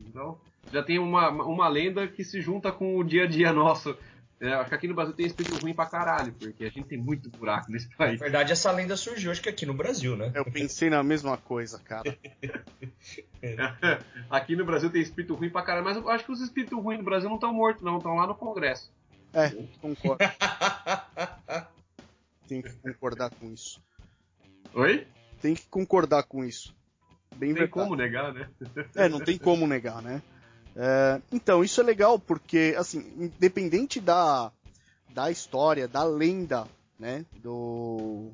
Então, 0.00 0.38
já 0.72 0.82
tem 0.82 0.98
uma, 0.98 1.30
uma 1.30 1.68
lenda 1.68 2.08
que 2.08 2.24
se 2.24 2.40
junta 2.40 2.72
com 2.72 2.96
o 2.96 3.04
dia 3.04 3.24
a 3.24 3.26
dia 3.26 3.52
nosso. 3.52 3.96
É, 4.40 4.54
acho 4.54 4.70
que 4.70 4.74
aqui 4.74 4.88
no 4.88 4.94
Brasil 4.94 5.14
tem 5.14 5.24
espírito 5.24 5.62
ruim 5.62 5.72
pra 5.72 5.86
caralho, 5.86 6.32
porque 6.32 6.64
a 6.64 6.68
gente 6.68 6.88
tem 6.88 6.98
muito 6.98 7.30
buraco 7.30 7.70
nesse 7.70 7.88
país. 7.94 8.18
Na 8.18 8.24
verdade, 8.24 8.50
essa 8.50 8.72
lenda 8.72 8.96
surgiu, 8.96 9.30
acho 9.30 9.40
que 9.40 9.48
aqui 9.48 9.64
no 9.64 9.74
Brasil, 9.74 10.16
né? 10.16 10.32
Eu 10.34 10.44
pensei 10.44 10.90
na 10.90 11.00
mesma 11.00 11.36
coisa, 11.36 11.78
cara. 11.78 12.18
aqui 14.28 14.56
no 14.56 14.64
Brasil 14.64 14.90
tem 14.90 15.00
espírito 15.00 15.34
ruim 15.34 15.48
pra 15.48 15.62
caralho, 15.62 15.84
mas 15.84 15.96
eu 15.96 16.08
acho 16.08 16.24
que 16.24 16.32
os 16.32 16.40
espíritos 16.40 16.76
ruins 16.82 16.98
do 16.98 17.04
Brasil 17.04 17.28
não 17.28 17.36
estão 17.36 17.54
mortos, 17.54 17.84
não, 17.84 17.98
estão 17.98 18.16
lá 18.16 18.26
no 18.26 18.34
Congresso. 18.34 18.90
É, 19.32 19.50
concordo. 19.80 20.18
tem 22.46 22.62
que 22.62 22.72
concordar 22.74 23.30
com 23.30 23.52
isso. 23.52 23.82
Oi? 24.74 25.06
Tem 25.40 25.54
que 25.54 25.66
concordar 25.66 26.22
com 26.24 26.44
isso. 26.44 26.74
Bem 27.36 27.50
não 27.50 27.56
tem 27.56 27.66
verdade. 27.66 27.70
como 27.70 27.96
negar, 27.96 28.32
né? 28.32 28.48
É, 28.94 29.08
não 29.08 29.20
tem 29.20 29.38
como 29.38 29.66
negar, 29.66 30.02
né? 30.02 30.22
É, 30.76 31.20
então, 31.30 31.62
isso 31.62 31.80
é 31.80 31.84
legal 31.84 32.18
porque, 32.18 32.74
assim, 32.78 33.12
independente 33.16 34.00
da, 34.00 34.52
da 35.10 35.30
história, 35.30 35.88
da 35.88 36.04
lenda, 36.04 36.66
né, 36.98 37.24
do, 37.42 38.30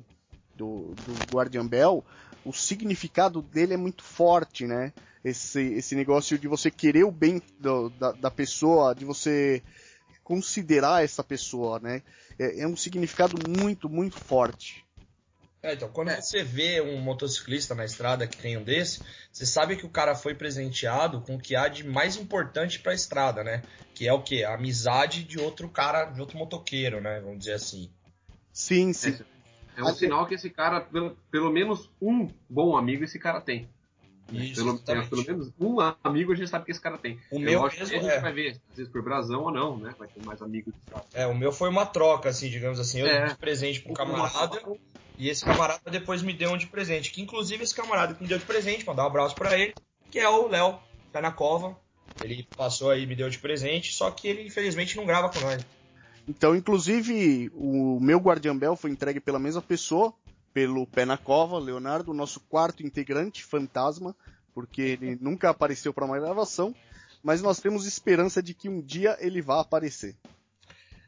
do, 0.55 0.93
do 0.95 1.33
Guardian 1.33 1.65
Bell, 1.65 2.03
o 2.45 2.53
significado 2.53 3.41
dele 3.41 3.73
é 3.73 3.77
muito 3.77 4.03
forte, 4.03 4.65
né? 4.65 4.93
Esse, 5.23 5.61
esse 5.73 5.95
negócio 5.95 6.37
de 6.37 6.47
você 6.47 6.71
querer 6.71 7.03
o 7.03 7.11
bem 7.11 7.41
do, 7.59 7.89
da, 7.89 8.13
da 8.13 8.31
pessoa, 8.31 8.95
de 8.95 9.03
você 9.03 9.61
considerar 10.29 11.03
essa 11.03 11.23
pessoa, 11.23 11.79
né? 11.79 12.03
É, 12.37 12.61
é 12.61 12.67
um 12.67 12.77
significado 12.77 13.35
muito, 13.49 13.89
muito 13.89 14.19
forte. 14.19 14.85
É, 15.63 15.73
então, 15.73 15.89
quando 15.89 16.09
é. 16.09 16.21
você 16.21 16.43
vê 16.43 16.79
um 16.79 17.01
motociclista 17.01 17.73
na 17.73 17.83
estrada 17.83 18.27
que 18.27 18.37
tem 18.37 18.55
um 18.55 18.63
desse, 18.63 19.01
você 19.31 19.43
sabe 19.43 19.75
que 19.75 19.87
o 19.87 19.89
cara 19.89 20.13
foi 20.13 20.35
presenteado 20.35 21.19
com 21.21 21.35
o 21.35 21.39
que 21.39 21.55
há 21.55 21.67
de 21.67 21.83
mais 21.83 22.15
importante 22.15 22.79
para 22.79 22.91
a 22.91 22.95
estrada, 22.95 23.43
né? 23.43 23.63
Que 23.95 24.07
é 24.07 24.13
o 24.13 24.21
quê? 24.21 24.43
A 24.43 24.53
amizade 24.53 25.23
de 25.23 25.39
outro 25.39 25.67
cara, 25.67 26.05
de 26.05 26.21
outro 26.21 26.37
motoqueiro, 26.37 27.01
né? 27.01 27.19
Vamos 27.21 27.39
dizer 27.39 27.53
assim. 27.53 27.91
Sim, 28.53 28.93
sim. 28.93 29.17
É, 29.75 29.81
é 29.81 29.83
um 29.83 29.95
sinal 29.95 30.27
que 30.27 30.35
esse 30.35 30.51
cara, 30.51 30.79
pelo, 30.81 31.17
pelo 31.31 31.51
menos 31.51 31.89
um 31.99 32.29
bom 32.47 32.77
amigo 32.77 33.03
esse 33.03 33.17
cara 33.17 33.41
tem. 33.41 33.67
Isso, 34.31 34.63
pelo, 34.63 34.79
pelo, 34.79 35.25
menos 35.25 35.51
um 35.59 35.77
amigo 36.03 36.31
a 36.31 36.35
gente 36.35 36.49
sabe 36.49 36.65
que 36.65 36.71
esse 36.71 36.81
cara 36.81 36.97
tem. 36.97 37.19
O 37.31 37.37
é 37.37 37.39
meu 37.39 37.63
mesmo, 37.63 37.65
a 37.65 37.85
gente 37.85 38.07
é. 38.07 38.19
vai 38.19 38.33
ver, 38.33 38.61
às 38.69 38.77
vezes 38.77 38.91
por 38.91 39.01
brasão 39.01 39.43
ou 39.43 39.51
não, 39.51 39.77
né? 39.77 39.93
Vai 39.97 40.07
ter 40.07 40.23
mais 40.23 40.41
amigos. 40.41 40.73
É, 41.13 41.25
o 41.25 41.35
meu 41.35 41.51
foi 41.51 41.69
uma 41.69 41.85
troca, 41.85 42.29
assim, 42.29 42.49
digamos 42.49 42.79
assim. 42.79 42.99
Eu 42.99 43.07
é. 43.07 43.27
dei 43.27 43.35
presente 43.35 43.81
pro 43.81 43.91
um 43.91 43.95
camarada. 43.95 44.59
Uma... 44.65 44.77
E 45.17 45.29
esse 45.29 45.43
camarada 45.43 45.89
depois 45.91 46.21
me 46.21 46.33
deu 46.33 46.51
um 46.51 46.57
de 46.57 46.67
presente. 46.67 47.11
Que 47.11 47.21
inclusive 47.21 47.63
esse 47.63 47.75
camarada 47.75 48.13
que 48.13 48.21
me 48.21 48.29
deu 48.29 48.37
de 48.37 48.45
presente, 48.45 48.85
mandar 48.85 49.03
um 49.03 49.07
abraço 49.07 49.35
para 49.35 49.57
ele, 49.57 49.73
que 50.09 50.19
é 50.19 50.29
o 50.29 50.47
Léo, 50.47 50.79
tá 51.11 51.21
na 51.21 51.31
cova. 51.31 51.77
Ele 52.21 52.47
passou 52.55 52.89
aí 52.89 53.05
me 53.05 53.15
deu 53.15 53.29
de 53.29 53.39
presente, 53.39 53.93
só 53.93 54.11
que 54.11 54.27
ele 54.27 54.43
infelizmente 54.43 54.95
não 54.97 55.05
grava 55.05 55.29
com 55.29 55.39
nós. 55.39 55.65
Então, 56.27 56.55
inclusive, 56.55 57.49
o 57.55 57.99
meu 57.99 58.19
Guardian 58.19 58.55
Bell 58.55 58.75
foi 58.75 58.91
entregue 58.91 59.19
pela 59.19 59.39
mesma 59.39 59.63
pessoa, 59.63 60.13
pelo 60.53 60.87
Pé 60.87 61.05
na 61.05 61.17
Cova, 61.17 61.59
Leonardo, 61.59 62.13
nosso 62.13 62.39
quarto 62.41 62.83
integrante, 62.83 63.43
fantasma, 63.43 64.15
porque 64.53 64.81
ele 64.81 65.17
nunca 65.21 65.49
apareceu 65.49 65.93
para 65.93 66.05
uma 66.05 66.19
gravação, 66.19 66.75
mas 67.23 67.41
nós 67.41 67.59
temos 67.59 67.85
esperança 67.85 68.41
de 68.41 68.53
que 68.53 68.69
um 68.69 68.81
dia 68.81 69.17
ele 69.19 69.41
vá 69.41 69.61
aparecer. 69.61 70.15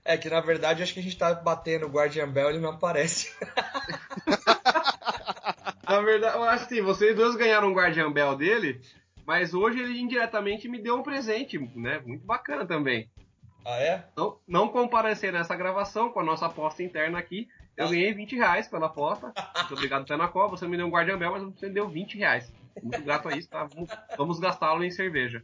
É 0.04 0.18
que 0.18 0.30
na 0.30 0.42
verdade 0.42 0.82
acho 0.82 0.94
que 0.94 1.00
a 1.00 1.04
gente 1.04 1.18
tá 1.18 1.34
batendo 1.34 1.86
o 1.86 1.90
Guardian 1.90 2.30
Bell 2.30 2.50
e 2.50 2.54
ele 2.54 2.60
não 2.60 2.72
aparece. 2.72 3.32
na 5.88 6.02
verdade, 6.02 6.36
eu 6.36 6.44
acho 6.44 6.68
que 6.68 6.82
vocês 6.82 7.16
dois 7.16 7.36
ganharam 7.36 7.70
um 7.70 7.74
Guardian 7.74 8.12
Bell 8.12 8.36
dele, 8.36 8.82
mas 9.26 9.54
hoje 9.54 9.80
ele 9.80 10.00
indiretamente 10.00 10.68
me 10.68 10.82
deu 10.82 10.98
um 10.98 11.04
presente, 11.04 11.60
né? 11.76 12.02
Muito 12.06 12.26
bacana 12.26 12.66
também. 12.66 13.10
Ah, 13.64 13.78
é? 13.78 14.06
Não, 14.18 14.40
não 14.48 14.68
comparecer 14.70 15.32
nessa 15.32 15.56
gravação 15.56 16.12
com 16.12 16.20
a 16.20 16.24
nossa 16.24 16.48
aposta 16.48 16.82
interna 16.82 17.20
aqui. 17.20 17.48
Eu 17.82 17.90
ganhei 17.90 18.14
20 18.14 18.36
reais 18.36 18.68
pela 18.68 18.86
aposta. 18.88 19.34
Muito 19.58 19.74
obrigado, 19.74 20.06
Copa. 20.32 20.56
Você 20.56 20.68
me 20.68 20.78
deu 20.78 20.86
um 20.86 20.90
Guardian 20.90 21.18
Bell, 21.18 21.32
mas 21.32 21.44
você 21.44 21.70
deu 21.70 21.90
20 21.90 22.18
reais. 22.18 22.52
Muito 22.82 23.02
grato 23.02 23.28
a 23.28 23.36
isso, 23.36 23.50
tá? 23.50 23.68
Vamos 24.18 24.40
gastá-lo 24.40 24.84
em 24.84 24.92
cerveja. 24.92 25.44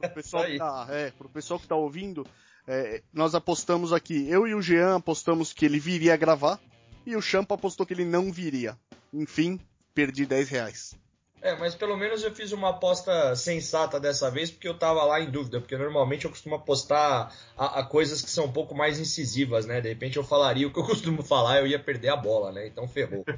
Pro 0.00 0.10
pessoal, 0.10 0.44
que 0.44 0.58
tá, 0.58 0.86
é, 0.90 1.10
pro 1.10 1.28
pessoal 1.28 1.60
que 1.60 1.66
tá 1.66 1.76
ouvindo, 1.76 2.26
é, 2.66 3.02
nós 3.12 3.34
apostamos 3.34 3.92
aqui, 3.92 4.28
eu 4.28 4.46
e 4.46 4.54
o 4.54 4.62
Jean 4.62 4.96
apostamos 4.96 5.52
que 5.52 5.64
ele 5.64 5.78
viria 5.78 6.14
a 6.14 6.16
gravar, 6.16 6.60
e 7.04 7.16
o 7.16 7.22
Champa 7.22 7.54
apostou 7.54 7.84
que 7.84 7.92
ele 7.92 8.04
não 8.04 8.32
viria. 8.32 8.76
Enfim, 9.12 9.60
perdi 9.94 10.26
10 10.26 10.48
reais. 10.48 10.98
É, 11.40 11.54
mas 11.56 11.74
pelo 11.74 11.96
menos 11.96 12.22
eu 12.22 12.34
fiz 12.34 12.50
uma 12.52 12.70
aposta 12.70 13.34
sensata 13.36 14.00
dessa 14.00 14.30
vez, 14.30 14.50
porque 14.50 14.68
eu 14.68 14.76
tava 14.76 15.04
lá 15.04 15.20
em 15.20 15.30
dúvida, 15.30 15.60
porque 15.60 15.76
normalmente 15.76 16.24
eu 16.24 16.30
costumo 16.30 16.56
apostar 16.56 17.32
a, 17.56 17.80
a, 17.80 17.84
coisas 17.84 18.20
que 18.20 18.30
são 18.30 18.46
um 18.46 18.52
pouco 18.52 18.74
mais 18.74 18.98
incisivas, 18.98 19.64
né? 19.64 19.80
De 19.80 19.88
repente 19.88 20.16
eu 20.16 20.24
falaria 20.24 20.66
o 20.66 20.72
que 20.72 20.80
eu 20.80 20.84
costumo 20.86 21.22
falar, 21.22 21.60
eu 21.60 21.66
ia 21.66 21.78
perder 21.78 22.08
a 22.08 22.16
bola, 22.16 22.50
né? 22.50 22.66
Então 22.66 22.88
ferrou. 22.88 23.24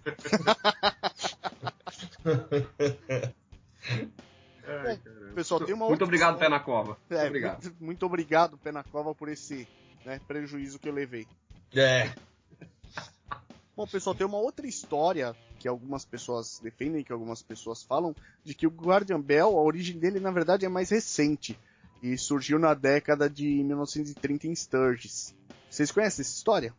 Ai, 4.66 4.98
pessoal, 5.34 5.60
tem 5.60 5.74
uma 5.74 5.88
Muito 5.88 6.04
obrigado, 6.04 6.38
Pé 6.38 6.48
na 6.48 6.60
Cova. 6.60 6.96
É, 7.10 7.14
muito 7.14 7.26
obrigado. 7.26 7.62
Muito, 7.64 7.84
muito 7.84 8.06
obrigado, 8.06 8.56
Pé 8.58 8.72
na 8.72 8.82
Cova, 8.82 9.14
por 9.14 9.28
esse 9.28 9.68
né, 10.06 10.20
prejuízo 10.26 10.78
que 10.78 10.88
eu 10.88 10.94
levei. 10.94 11.26
É. 11.74 12.10
Bom, 13.76 13.86
pessoal, 13.86 14.14
tem 14.14 14.26
uma 14.26 14.38
outra 14.38 14.66
história 14.66 15.36
que 15.60 15.68
algumas 15.68 16.06
pessoas 16.06 16.58
defendem, 16.62 17.04
que 17.04 17.12
algumas 17.12 17.42
pessoas 17.42 17.82
falam, 17.82 18.16
de 18.42 18.54
que 18.54 18.66
o 18.66 18.70
Guardian 18.70 19.20
Bell, 19.20 19.58
a 19.58 19.62
origem 19.62 19.98
dele, 19.98 20.18
na 20.18 20.30
verdade, 20.30 20.64
é 20.64 20.68
mais 20.70 20.88
recente. 20.88 21.56
E 22.02 22.16
surgiu 22.16 22.58
na 22.58 22.72
década 22.72 23.28
de 23.28 23.44
1930 23.44 24.46
em 24.46 24.54
Sturgis. 24.54 25.34
Vocês 25.68 25.92
conhecem 25.92 26.22
essa 26.22 26.32
história? 26.32 26.74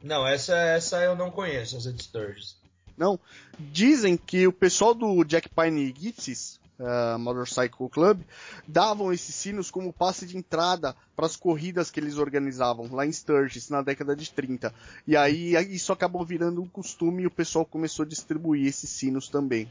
Não, 0.00 0.24
essa, 0.24 0.56
essa 0.56 1.02
eu 1.02 1.16
não 1.16 1.28
conheço, 1.28 1.76
essa 1.76 1.92
de 1.92 2.04
Sturgis. 2.04 2.56
Não. 2.96 3.18
Dizem 3.58 4.16
que 4.16 4.46
o 4.46 4.52
pessoal 4.52 4.94
do 4.94 5.24
Jack 5.24 5.48
Pine 5.48 5.92
Gypsies 5.92 6.59
uh, 6.80 7.18
Motorcycle 7.18 7.88
Club, 7.88 8.22
davam 8.66 9.12
esses 9.12 9.34
sinos 9.34 9.70
como 9.70 9.92
passe 9.92 10.26
de 10.26 10.36
entrada 10.36 10.96
para 11.14 11.26
as 11.26 11.36
corridas 11.36 11.90
que 11.90 12.00
eles 12.00 12.16
organizavam 12.16 12.88
lá 12.90 13.06
em 13.06 13.12
Sturgis 13.12 13.68
na 13.68 13.82
década 13.82 14.16
de 14.16 14.30
30. 14.32 14.72
E 15.06 15.16
aí 15.16 15.54
isso 15.74 15.92
acabou 15.92 16.24
virando 16.24 16.62
um 16.62 16.66
costume 16.66 17.22
e 17.22 17.26
o 17.26 17.30
pessoal 17.30 17.64
começou 17.64 18.04
a 18.04 18.08
distribuir 18.08 18.66
esses 18.66 18.88
sinos 18.88 19.28
também. 19.28 19.70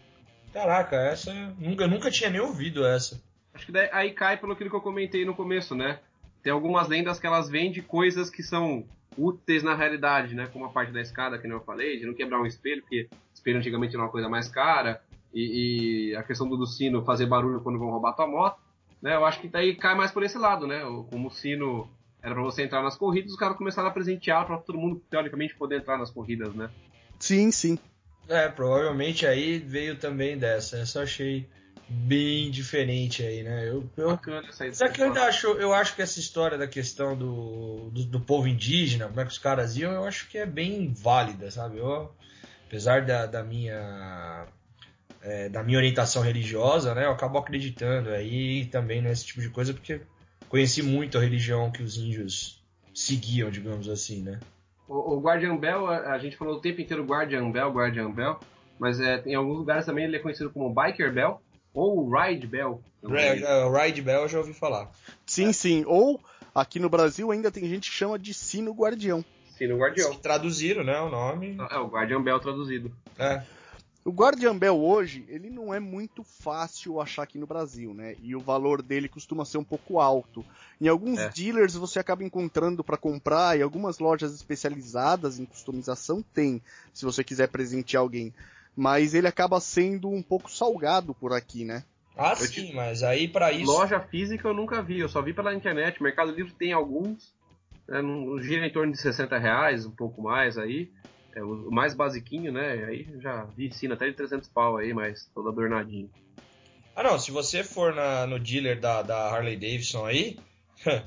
Caraca, 0.53 0.95
essa 0.95 1.33
nunca, 1.57 1.83
eu 1.83 1.87
nunca 1.87 2.09
tinha 2.09 2.29
nem 2.29 2.41
ouvido 2.41 2.85
essa. 2.85 3.21
Acho 3.53 3.65
que 3.65 3.71
daí, 3.71 3.89
aí 3.91 4.11
cai 4.11 4.37
pelo 4.37 4.55
que 4.55 4.63
eu 4.63 4.81
comentei 4.81 5.25
no 5.25 5.35
começo, 5.35 5.75
né? 5.75 5.99
Tem 6.41 6.53
algumas 6.53 6.87
lendas 6.87 7.19
que 7.19 7.27
elas 7.27 7.49
vendem 7.49 7.83
coisas 7.83 8.29
que 8.29 8.41
são 8.41 8.85
úteis 9.17 9.61
na 9.61 9.75
realidade, 9.75 10.33
né? 10.33 10.47
Como 10.51 10.65
a 10.65 10.69
parte 10.69 10.91
da 10.91 11.01
escada 11.01 11.37
que 11.37 11.47
eu 11.47 11.59
falei, 11.61 11.99
de 11.99 12.05
não 12.05 12.13
quebrar 12.13 12.39
um 12.39 12.45
espelho, 12.45 12.81
porque 12.81 13.09
espelho 13.33 13.57
antigamente 13.57 13.95
era 13.95 14.03
uma 14.03 14.11
coisa 14.11 14.29
mais 14.29 14.47
cara 14.47 15.01
e, 15.33 16.11
e, 16.11 16.15
a 16.15 16.23
questão 16.23 16.47
do, 16.47 16.57
do, 16.57 16.65
sino 16.65 17.03
fazer 17.03 17.25
barulho 17.25 17.61
quando 17.61 17.79
vão 17.79 17.89
roubar 17.89 18.15
tua 18.15 18.27
moto, 18.27 18.59
né? 19.01 19.15
Eu 19.15 19.25
acho 19.25 19.39
que 19.39 19.47
daí 19.47 19.75
cai 19.75 19.95
mais 19.95 20.11
por 20.11 20.23
esse 20.23 20.37
lado, 20.37 20.67
né? 20.67 20.81
Como 21.09 21.27
o 21.27 21.31
sino 21.31 21.89
era 22.21 22.33
pra 22.33 22.43
você 22.43 22.63
entrar 22.63 22.81
nas 22.81 22.97
corridas, 22.97 23.31
os 23.31 23.37
caras 23.37 23.57
começaram 23.57 23.87
a 23.87 23.91
presentear 23.91 24.45
pra 24.45 24.57
todo 24.57 24.77
mundo, 24.77 25.01
teoricamente, 25.09 25.55
poder 25.55 25.77
entrar 25.77 25.97
nas 25.97 26.11
corridas, 26.11 26.53
né? 26.53 26.69
Sim, 27.17 27.51
sim. 27.51 27.77
É, 28.27 28.47
provavelmente 28.47 29.25
aí 29.25 29.57
veio 29.57 29.97
também 29.97 30.37
dessa. 30.37 30.77
Essa 30.77 30.99
eu 30.99 31.03
achei 31.03 31.47
bem 31.87 32.51
diferente 32.51 33.23
aí, 33.23 33.41
né? 33.41 33.67
Eu, 33.67 33.89
eu... 33.97 34.09
Bacana 34.11 34.47
essa 34.47 34.71
Só 34.73 34.87
que 34.87 35.01
eu 35.01 35.07
ainda 35.07 35.23
acho, 35.23 35.47
eu 35.47 35.73
acho 35.73 35.95
que 35.95 36.01
essa 36.01 36.19
história 36.19 36.57
da 36.57 36.67
questão 36.67 37.17
do, 37.17 37.89
do, 37.91 38.05
do, 38.05 38.19
povo 38.19 38.47
indígena, 38.47 39.07
como 39.07 39.19
é 39.19 39.25
que 39.25 39.31
os 39.31 39.39
caras 39.39 39.75
iam, 39.75 39.91
eu 39.91 40.03
acho 40.05 40.29
que 40.29 40.37
é 40.37 40.45
bem 40.45 40.93
válida, 40.93 41.49
sabe? 41.49 41.79
Eu, 41.79 42.13
apesar 42.67 43.03
da, 43.03 43.25
da 43.25 43.43
minha 43.43 44.45
é, 45.21 45.49
da 45.49 45.63
minha 45.63 45.77
orientação 45.77 46.21
religiosa, 46.21 46.93
né? 46.93 47.05
Eu 47.05 47.11
acabo 47.11 47.37
acreditando 47.37 48.09
aí 48.09 48.65
também 48.65 49.01
nesse 49.01 49.25
tipo 49.25 49.41
de 49.41 49.49
coisa, 49.49 49.73
porque 49.73 50.01
conheci 50.47 50.81
muito 50.81 51.17
a 51.17 51.21
religião 51.21 51.71
que 51.71 51.83
os 51.83 51.97
índios 51.97 52.63
seguiam, 52.93 53.49
digamos 53.49 53.89
assim, 53.89 54.21
né? 54.21 54.39
O, 54.87 55.15
o 55.15 55.19
Guardian 55.19 55.55
Bell, 55.55 55.87
a, 55.87 56.17
gente 56.17 56.35
falou 56.35 56.55
o 56.55 56.61
tempo 56.61 56.81
inteiro 56.81 57.05
Guardian 57.05 57.51
Bell, 57.51 57.71
Guardian 57.71 58.11
Bell, 58.11 58.39
mas 58.79 58.99
é, 58.99 59.21
em 59.25 59.35
alguns 59.35 59.57
lugares 59.57 59.85
também 59.85 60.05
ele 60.05 60.15
é 60.15 60.19
conhecido 60.19 60.49
como 60.49 60.73
Biker 60.73 61.13
Bell 61.13 61.41
ou 61.73 62.09
Ride 62.09 62.47
Bell. 62.47 62.81
Ride 63.03 64.01
Bell 64.01 64.21
eu 64.23 64.27
já 64.27 64.39
ouvi 64.39 64.53
falar. 64.53 64.89
Sim, 65.25 65.49
é. 65.49 65.53
sim. 65.53 65.83
Ou 65.85 66.19
aqui 66.55 66.79
no 66.79 66.89
Brasil 66.89 67.31
ainda 67.31 67.51
tem 67.51 67.65
gente 67.65 67.89
que 67.89 67.95
chama 67.95 68.17
de 68.17 68.33
Sino 68.33 68.73
Guardião. 68.73 69.23
Sino 69.57 69.77
Guardião. 69.77 70.15
Traduziram, 70.15 70.83
né, 70.83 70.99
o 70.99 71.09
nome. 71.09 71.57
É, 71.69 71.77
o 71.77 71.87
Guardian 71.87 72.21
Bell 72.21 72.39
traduzido. 72.39 72.91
É. 73.17 73.43
O 74.09 74.11
Guardian 74.11 74.57
Bell 74.57 74.75
hoje, 74.75 75.23
ele 75.27 75.51
não 75.51 75.71
é 75.71 75.79
muito 75.79 76.23
fácil 76.23 76.99
achar 76.99 77.21
aqui 77.21 77.37
no 77.37 77.45
Brasil, 77.45 77.93
né? 77.93 78.15
E 78.23 78.35
o 78.35 78.39
valor 78.39 78.81
dele 78.81 79.07
costuma 79.07 79.45
ser 79.45 79.59
um 79.59 79.63
pouco 79.63 79.99
alto. 79.99 80.43
Em 80.81 80.87
alguns 80.87 81.19
é. 81.19 81.29
dealers 81.29 81.75
você 81.75 81.99
acaba 81.99 82.23
encontrando 82.23 82.83
para 82.83 82.97
comprar 82.97 83.55
e 83.55 83.61
algumas 83.61 83.99
lojas 83.99 84.33
especializadas 84.33 85.37
em 85.37 85.45
customização 85.45 86.23
tem, 86.33 86.59
se 86.91 87.05
você 87.05 87.23
quiser 87.23 87.49
presentear 87.49 88.01
alguém. 88.01 88.33
Mas 88.75 89.13
ele 89.13 89.27
acaba 89.27 89.61
sendo 89.61 90.09
um 90.09 90.23
pouco 90.23 90.51
salgado 90.51 91.13
por 91.13 91.31
aqui, 91.31 91.63
né? 91.63 91.83
Ah, 92.17 92.31
eu 92.31 92.47
sim, 92.47 92.69
te... 92.69 92.73
mas 92.73 93.03
aí 93.03 93.27
para 93.27 93.51
isso. 93.51 93.71
Loja 93.71 93.99
física 93.99 94.47
eu 94.47 94.55
nunca 94.55 94.81
vi, 94.81 95.01
eu 95.01 95.07
só 95.07 95.21
vi 95.21 95.35
pela 95.35 95.53
internet. 95.53 96.01
Mercado 96.01 96.31
Livre 96.31 96.53
tem 96.53 96.73
alguns, 96.73 97.31
né, 97.87 98.01
gira 98.41 98.65
em 98.65 98.73
torno 98.73 98.91
de 98.91 98.99
60 98.99 99.37
reais, 99.37 99.85
um 99.85 99.91
pouco 99.91 100.19
mais 100.19 100.57
aí. 100.57 100.89
É 101.39 101.43
o 101.43 101.71
mais 101.71 101.93
basiquinho, 101.93 102.51
né? 102.51 102.85
Aí 102.85 103.07
já 103.21 103.45
vi 103.55 103.67
ensino 103.67 103.93
até 103.93 104.07
de 104.07 104.13
300 104.13 104.49
pau 104.49 104.77
aí, 104.77 104.93
mas 104.93 105.29
todo 105.33 105.47
adornadinho. 105.49 106.09
Ah 106.95 107.03
não, 107.03 107.17
se 107.17 107.31
você 107.31 107.63
for 107.63 107.95
na, 107.95 108.27
no 108.27 108.37
dealer 108.37 108.77
da, 108.77 109.01
da 109.01 109.29
Harley 109.29 109.55
Davidson 109.55 110.05
aí, 110.05 110.37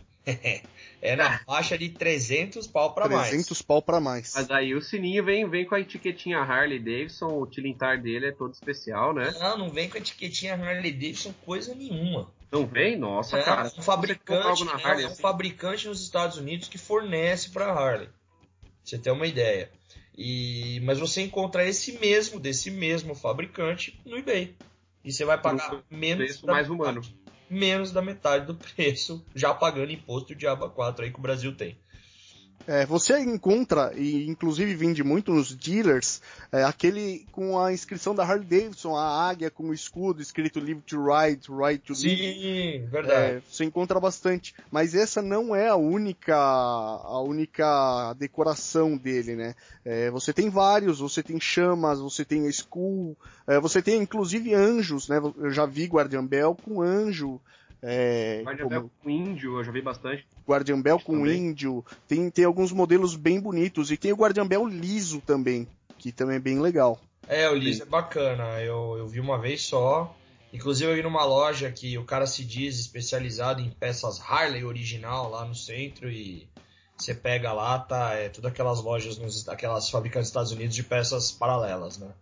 é 1.03 1.15
na 1.17 1.39
faixa 1.45 1.77
de 1.77 1.91
300 1.91 2.67
pau 2.67 2.95
pra 2.95 3.05
300 3.05 3.21
mais. 3.21 3.31
300 3.31 3.62
pau 3.62 3.83
pra 3.83 4.01
mais. 4.01 4.33
Mas 4.35 4.51
aí 4.51 4.75
o 4.75 4.81
sininho 4.81 5.23
vem, 5.23 5.47
vem 5.47 5.67
com 5.67 5.75
a 5.75 5.81
etiquetinha 5.81 6.39
Harley 6.39 6.79
Davidson, 6.79 7.27
o 7.27 7.47
tilintar 7.47 8.01
dele 8.01 8.29
é 8.29 8.33
todo 8.33 8.55
especial, 8.55 9.12
né? 9.12 9.35
Não, 9.39 9.59
não 9.59 9.71
vem 9.71 9.91
com 9.91 9.99
a 9.99 10.01
etiquetinha 10.01 10.55
Harley 10.55 10.93
Davidson 10.93 11.35
coisa 11.45 11.75
nenhuma. 11.75 12.31
Não 12.51 12.67
vem? 12.67 12.99
Nossa, 12.99 13.39
é, 13.39 13.43
cara. 13.43 13.73
Um 13.77 13.83
fabricante, 13.83 14.62
é, 14.62 14.87
Harley, 14.87 15.05
é 15.05 15.09
um 15.09 15.12
assim. 15.12 15.23
fabricante 15.23 15.89
nos 15.89 16.03
Estados 16.03 16.37
Unidos 16.37 16.69
que 16.69 16.79
fornece 16.79 17.51
pra 17.51 17.73
Harley. 17.73 18.09
Pra 18.09 18.71
você 18.83 18.99
ter 18.99 19.11
uma 19.11 19.27
ideia. 19.27 19.71
E, 20.16 20.81
mas 20.85 20.99
você 20.99 21.23
encontra 21.23 21.66
esse 21.66 21.92
mesmo, 21.99 22.38
desse 22.38 22.71
mesmo 22.71 23.14
fabricante, 23.14 24.00
no 24.04 24.16
eBay. 24.16 24.54
E 25.04 25.12
você 25.12 25.25
vai 25.25 25.40
pagar 25.40 25.83
menos 25.90 26.40
da 26.40 26.52
mais 26.52 26.69
metade, 26.69 26.99
humano. 26.99 27.19
menos 27.49 27.92
da 27.92 28.02
metade 28.02 28.47
do 28.47 28.54
preço, 28.54 29.25
já 29.35 29.52
pagando 29.52 29.92
imposto 29.92 30.35
de 30.35 30.47
aba 30.47 30.69
4 30.69 31.04
aí 31.04 31.11
que 31.11 31.19
o 31.19 31.23
Brasil 31.23 31.57
tem. 31.57 31.76
É, 32.66 32.87
você 32.87 33.19
encontra, 33.19 33.92
e 33.97 34.28
inclusive 34.28 34.75
vende 34.75 35.02
muito 35.02 35.33
nos 35.33 35.54
dealers, 35.54 36.23
é, 36.50 36.62
aquele 36.64 37.26
com 37.33 37.59
a 37.59 37.73
inscrição 37.73 38.14
da 38.14 38.23
Harley 38.23 38.47
Davidson, 38.47 38.97
a 38.97 39.28
águia 39.28 39.50
com 39.50 39.71
o 39.71 39.75
escudo 39.75 40.23
escrito 40.23 40.61
Live 40.61 40.83
to 40.83 40.97
Ride, 41.02 41.49
Ride 41.49 41.78
to 41.78 41.92
Live. 41.92 42.16
Sim, 42.16 42.87
verdade. 42.90 43.37
É, 43.37 43.42
você 43.49 43.64
encontra 43.64 43.99
bastante. 43.99 44.54
Mas 44.71 44.95
essa 44.95 45.21
não 45.21 45.54
é 45.54 45.69
a 45.69 45.76
única, 45.76 46.37
a 46.37 47.21
única 47.21 48.14
decoração 48.14 48.97
dele, 48.97 49.35
né? 49.35 49.54
É, 49.85 50.11
você 50.11 50.33
tem 50.33 50.49
vários, 50.49 51.00
você 51.00 51.23
tem 51.23 51.40
chamas, 51.40 52.00
você 52.00 52.25
tem 52.25 52.47
Skull, 52.49 53.16
é, 53.47 53.59
você 53.59 53.83
tem 53.83 54.00
inclusive 54.00 54.54
anjos, 54.54 55.09
né? 55.09 55.21
Eu 55.37 55.50
já 55.50 55.66
vi 55.66 55.87
Guardian 55.87 56.25
Bell 56.25 56.54
com 56.54 56.81
anjo. 56.81 57.40
É, 57.83 58.43
Guardian 58.45 58.65
como... 58.65 58.81
Bell 58.81 58.91
com 59.03 59.11
índio, 59.11 59.59
eu 59.59 59.65
já 59.65 59.73
vi 59.73 59.83
bastante. 59.83 60.27
Guardian 60.47 60.81
Bell 60.81 61.01
com 61.01 61.19
também. 61.19 61.49
índio. 61.49 61.85
Tem, 62.07 62.31
tem 62.31 62.45
alguns 62.45 62.71
modelos 62.73 63.16
bem 63.16 63.40
bonitos. 63.40 63.90
E 63.90 63.97
tem 63.97 64.12
o 64.12 64.16
Guardian 64.16 64.47
Bell 64.47 64.66
liso 64.66 65.21
também, 65.21 65.66
que 65.99 66.12
também 66.12 66.37
é 66.37 66.40
bem 66.40 66.61
legal. 66.61 67.01
É, 67.27 67.49
o 67.49 67.55
liso 67.55 67.83
é 67.83 67.87
bacana. 67.87 68.61
Eu, 68.61 68.97
eu 68.99 69.09
vi 69.09 69.18
uma 69.18 69.38
vez 69.38 69.62
só. 69.62 70.16
Inclusive 70.53 70.90
eu 70.90 70.95
vi 70.95 71.03
numa 71.03 71.25
loja 71.25 71.73
que 71.73 71.97
o 71.99 72.05
cara 72.05 72.27
se 72.27 72.45
diz 72.45 72.79
especializado 72.79 73.61
em 73.61 73.71
peças 73.71 74.21
Harley 74.21 74.64
original 74.64 75.31
lá 75.31 75.45
no 75.45 75.55
centro 75.55 76.11
e 76.11 76.47
você 76.97 77.14
pega 77.14 77.53
lá, 77.53 77.79
tá, 77.79 78.14
é 78.14 78.29
tudo 78.29 78.49
aquelas 78.49 78.81
lojas, 78.81 79.18
nos, 79.18 79.49
aquelas 79.49 79.88
fabricantes 79.88 80.29
dos 80.29 80.31
Estados 80.31 80.53
Unidos 80.53 80.77
de 80.77 80.83
peças 80.83 81.33
paralelas, 81.33 81.99
né? 81.99 82.12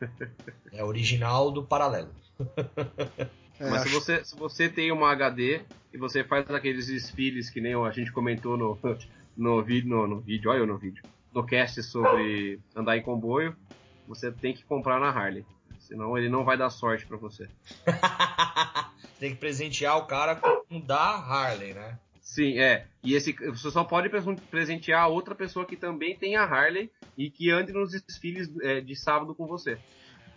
É 0.72 0.84
original 0.84 1.50
do 1.50 1.64
paralelo. 1.64 2.10
É, 3.60 3.68
Mas 3.68 3.82
se, 3.82 3.88
você, 3.88 4.24
se 4.24 4.36
você 4.36 4.68
tem 4.68 4.92
uma 4.92 5.10
HD 5.10 5.62
e 5.92 5.98
você 5.98 6.22
faz 6.22 6.48
aqueles 6.50 6.86
desfiles 6.86 7.50
que 7.50 7.60
nem 7.60 7.74
a 7.74 7.90
gente 7.90 8.12
comentou 8.12 8.56
no, 8.56 8.78
no, 9.36 9.62
vídeo, 9.62 9.90
no, 9.90 10.06
no 10.06 10.20
vídeo, 10.20 10.50
olha 10.50 10.58
eu 10.58 10.66
no 10.66 10.78
vídeo, 10.78 11.02
no 11.32 11.44
cast 11.44 11.82
sobre 11.82 12.60
andar 12.74 12.96
em 12.96 13.02
comboio, 13.02 13.56
você 14.06 14.30
tem 14.30 14.54
que 14.54 14.64
comprar 14.64 15.00
na 15.00 15.10
Harley. 15.10 15.44
Senão 15.80 16.16
ele 16.16 16.28
não 16.28 16.44
vai 16.44 16.56
dar 16.56 16.70
sorte 16.70 17.06
para 17.06 17.16
você. 17.16 17.48
tem 19.18 19.30
que 19.30 19.36
presentear 19.36 19.96
o 19.98 20.06
cara 20.06 20.36
com 20.36 20.80
da 20.80 21.16
Harley, 21.16 21.74
né? 21.74 21.98
Sim, 22.20 22.58
é. 22.58 22.86
E 23.02 23.14
esse 23.14 23.32
você 23.32 23.70
só 23.70 23.82
pode 23.84 24.10
presentear 24.50 25.08
outra 25.08 25.34
pessoa 25.34 25.64
que 25.64 25.76
também 25.76 26.14
tem 26.14 26.36
a 26.36 26.44
Harley 26.44 26.90
e 27.16 27.30
que 27.30 27.50
ande 27.50 27.72
nos 27.72 27.90
desfiles 27.90 28.50
é, 28.60 28.82
de 28.82 28.94
sábado 28.94 29.34
com 29.34 29.46
você. 29.46 29.78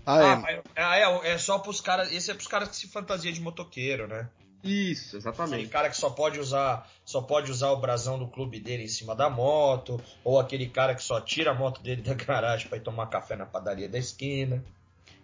Ah, 0.05 0.43
é. 0.49 0.63
Ah, 0.75 0.97
é, 0.97 1.31
é 1.33 1.37
só 1.37 1.59
pros 1.59 1.81
caras. 1.81 2.11
Esse 2.11 2.31
é 2.31 2.33
pros 2.33 2.47
caras 2.47 2.69
que 2.69 2.75
se 2.75 2.87
fantasia 2.87 3.31
de 3.31 3.41
motoqueiro, 3.41 4.07
né? 4.07 4.29
Isso, 4.63 5.17
exatamente. 5.17 5.55
Aquele 5.55 5.69
cara 5.69 5.89
que 5.89 5.97
só 5.97 6.09
pode 6.09 6.39
usar, 6.39 6.87
só 7.03 7.21
pode 7.21 7.51
usar 7.51 7.71
o 7.71 7.77
brasão 7.77 8.19
do 8.19 8.27
clube 8.27 8.59
dele 8.59 8.83
em 8.83 8.87
cima 8.87 9.15
da 9.15 9.29
moto, 9.29 9.99
ou 10.23 10.39
aquele 10.39 10.67
cara 10.67 10.93
que 10.93 11.03
só 11.03 11.19
tira 11.19 11.51
a 11.51 11.53
moto 11.53 11.81
dele 11.81 12.01
da 12.01 12.13
garagem 12.25 12.67
para 12.67 12.77
ir 12.77 12.81
tomar 12.81 13.07
café 13.07 13.35
na 13.35 13.45
padaria 13.45 13.89
da 13.89 13.97
esquina. 13.97 14.63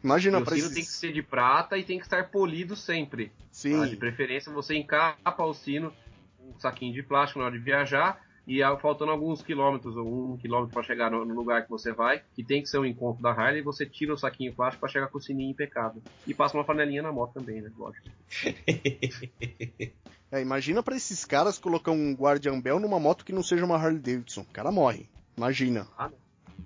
Imagina, 0.03 0.39
o 0.39 0.45
sino 0.45 0.57
esses... 0.57 0.73
tem 0.73 0.83
que 0.83 0.89
ser 0.89 1.13
de 1.13 1.21
prata 1.21 1.77
e 1.77 1.83
tem 1.83 1.97
que 1.99 2.05
estar 2.05 2.29
polido 2.29 2.75
sempre. 2.75 3.31
Sim. 3.51 3.79
Tá? 3.79 3.85
De 3.85 3.95
preferência 3.95 4.51
você 4.51 4.75
encapa 4.75 5.43
o 5.43 5.53
sino 5.53 5.93
um 6.39 6.59
saquinho 6.59 6.93
de 6.93 7.03
plástico 7.03 7.39
na 7.39 7.45
hora 7.45 7.57
de 7.57 7.63
viajar 7.63 8.26
e 8.47 8.61
faltando 8.77 9.11
alguns 9.11 9.41
quilômetros, 9.41 9.97
ou 9.97 10.33
um 10.33 10.37
quilômetro 10.37 10.73
para 10.73 10.81
chegar 10.81 11.11
no, 11.11 11.25
lugar 11.25 11.65
que 11.65 11.69
você 11.69 11.91
vai, 11.91 12.23
que 12.33 12.41
tem 12.41 12.61
que 12.61 12.69
ser 12.69 12.77
um 12.77 12.85
encontro 12.85 13.21
da 13.21 13.31
Harley, 13.31 13.61
você 13.61 13.85
tira 13.85 14.13
o 14.13 14.17
saquinho 14.17 14.53
plástico 14.53 14.79
para 14.79 14.89
chegar 14.89 15.07
com 15.07 15.17
o 15.17 15.21
sininho 15.21 15.51
impecável. 15.51 16.01
E 16.25 16.33
passa 16.33 16.55
uma 16.55 16.63
panelinha 16.63 17.01
na 17.01 17.11
moto 17.11 17.33
também, 17.33 17.61
né? 17.61 17.69
Lógico. 17.77 18.07
é, 20.31 20.41
imagina 20.41 20.81
para 20.81 20.95
esses 20.95 21.25
caras 21.25 21.57
colocar 21.59 21.91
um 21.91 22.13
Guardian 22.13 22.61
Bell 22.61 22.79
numa 22.79 22.99
moto 22.99 23.25
que 23.25 23.33
não 23.33 23.43
seja 23.43 23.65
uma 23.65 23.75
Harley 23.75 23.99
Davidson. 23.99 24.41
O 24.41 24.53
cara 24.53 24.71
morre. 24.71 25.09
Imagina. 25.35 25.85
Ah, 25.97 26.09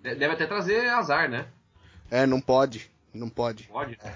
deve 0.04 0.26
até 0.28 0.46
trazer 0.46 0.88
azar, 0.88 1.28
né? 1.30 1.48
É, 2.12 2.28
não 2.28 2.40
pode. 2.40 2.92
Não 3.12 3.28
pode. 3.28 3.64
Pode. 3.64 3.98
É. 4.04 4.14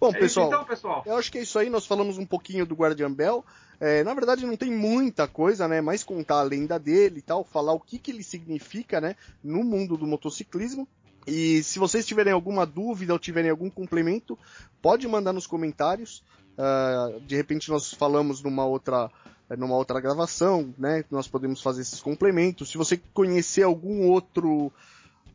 Bom, 0.00 0.10
é 0.10 0.18
pessoal, 0.18 0.48
então, 0.48 0.64
pessoal, 0.64 1.02
eu 1.06 1.16
acho 1.16 1.30
que 1.30 1.38
é 1.38 1.42
isso 1.42 1.58
aí. 1.58 1.68
Nós 1.68 1.86
falamos 1.86 2.18
um 2.18 2.26
pouquinho 2.26 2.66
do 2.66 2.74
Guardian 2.74 3.12
Bell. 3.12 3.44
É, 3.86 4.02
na 4.02 4.14
verdade, 4.14 4.46
não 4.46 4.56
tem 4.56 4.70
muita 4.70 5.28
coisa, 5.28 5.68
né? 5.68 5.82
Mais 5.82 6.02
contar 6.02 6.36
a 6.36 6.42
lenda 6.42 6.78
dele 6.78 7.18
e 7.18 7.20
tal, 7.20 7.44
falar 7.44 7.74
o 7.74 7.78
que, 7.78 7.98
que 7.98 8.10
ele 8.10 8.22
significa, 8.22 8.98
né? 8.98 9.14
No 9.42 9.62
mundo 9.62 9.94
do 9.98 10.06
motociclismo. 10.06 10.88
E 11.26 11.62
se 11.62 11.78
vocês 11.78 12.06
tiverem 12.06 12.32
alguma 12.32 12.64
dúvida 12.64 13.12
ou 13.12 13.18
tiverem 13.18 13.50
algum 13.50 13.68
complemento, 13.68 14.38
pode 14.80 15.06
mandar 15.06 15.34
nos 15.34 15.46
comentários. 15.46 16.24
Uh, 16.56 17.20
de 17.26 17.36
repente 17.36 17.70
nós 17.70 17.92
falamos 17.92 18.42
numa 18.42 18.64
outra 18.64 19.10
numa 19.58 19.76
outra 19.76 20.00
gravação, 20.00 20.72
né? 20.78 21.04
Nós 21.10 21.28
podemos 21.28 21.60
fazer 21.60 21.82
esses 21.82 22.00
complementos. 22.00 22.70
Se 22.70 22.78
você 22.78 22.98
conhecer 23.12 23.64
algum 23.64 24.08
outro 24.08 24.72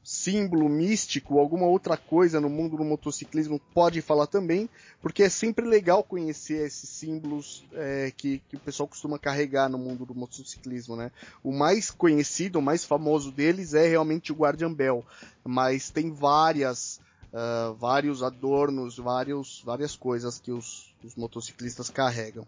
símbolo 0.10 0.68
místico, 0.68 1.38
alguma 1.38 1.68
outra 1.68 1.96
coisa 1.96 2.42
no 2.42 2.50
mundo 2.50 2.76
do 2.76 2.84
motociclismo, 2.84 3.62
pode 3.76 4.02
falar 4.02 4.26
também, 4.26 4.68
porque 5.04 5.22
é 5.22 5.30
sempre 5.30 5.64
legal 5.64 6.04
conhecer 6.04 6.66
esses 6.66 6.90
símbolos 6.90 7.64
é, 7.74 8.12
que, 8.18 8.42
que 8.50 8.56
o 8.56 8.60
pessoal 8.60 8.90
costuma 8.90 9.20
carregar 9.20 9.70
no 9.70 9.78
mundo 9.78 10.08
do 10.08 10.16
motociclismo, 10.16 10.96
né? 10.96 11.12
O 11.44 11.52
mais 11.52 11.92
conhecido, 11.92 12.58
o 12.58 12.62
mais 12.62 12.84
famoso 12.84 13.32
deles 13.32 13.76
é 13.76 13.88
realmente 13.88 14.32
o 14.32 14.36
Guardian 14.36 14.74
Bell, 14.74 15.06
mas 15.44 15.92
tem 15.92 16.12
várias, 16.12 17.00
uh, 17.32 17.76
vários 17.76 18.24
adornos, 18.24 18.98
vários, 18.98 19.62
várias 19.64 19.96
coisas 19.96 20.40
que 20.40 20.52
os, 20.52 20.92
os 21.04 21.14
motociclistas 21.14 21.92
carregam. 21.92 22.48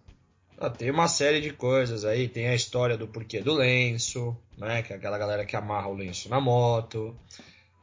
Ah, 0.57 0.69
tem 0.69 0.89
uma 0.89 1.07
série 1.07 1.41
de 1.41 1.53
coisas 1.53 2.05
aí, 2.05 2.27
tem 2.27 2.47
a 2.47 2.55
história 2.55 2.97
do 2.97 3.07
porquê 3.07 3.39
do 3.39 3.53
lenço, 3.53 4.35
né? 4.57 4.81
Que 4.81 4.93
é 4.93 4.95
aquela 4.95 5.19
galera 5.19 5.45
que 5.45 5.55
amarra 5.55 5.89
o 5.89 5.93
lenço 5.95 6.27
na 6.27 6.39
moto, 6.39 7.15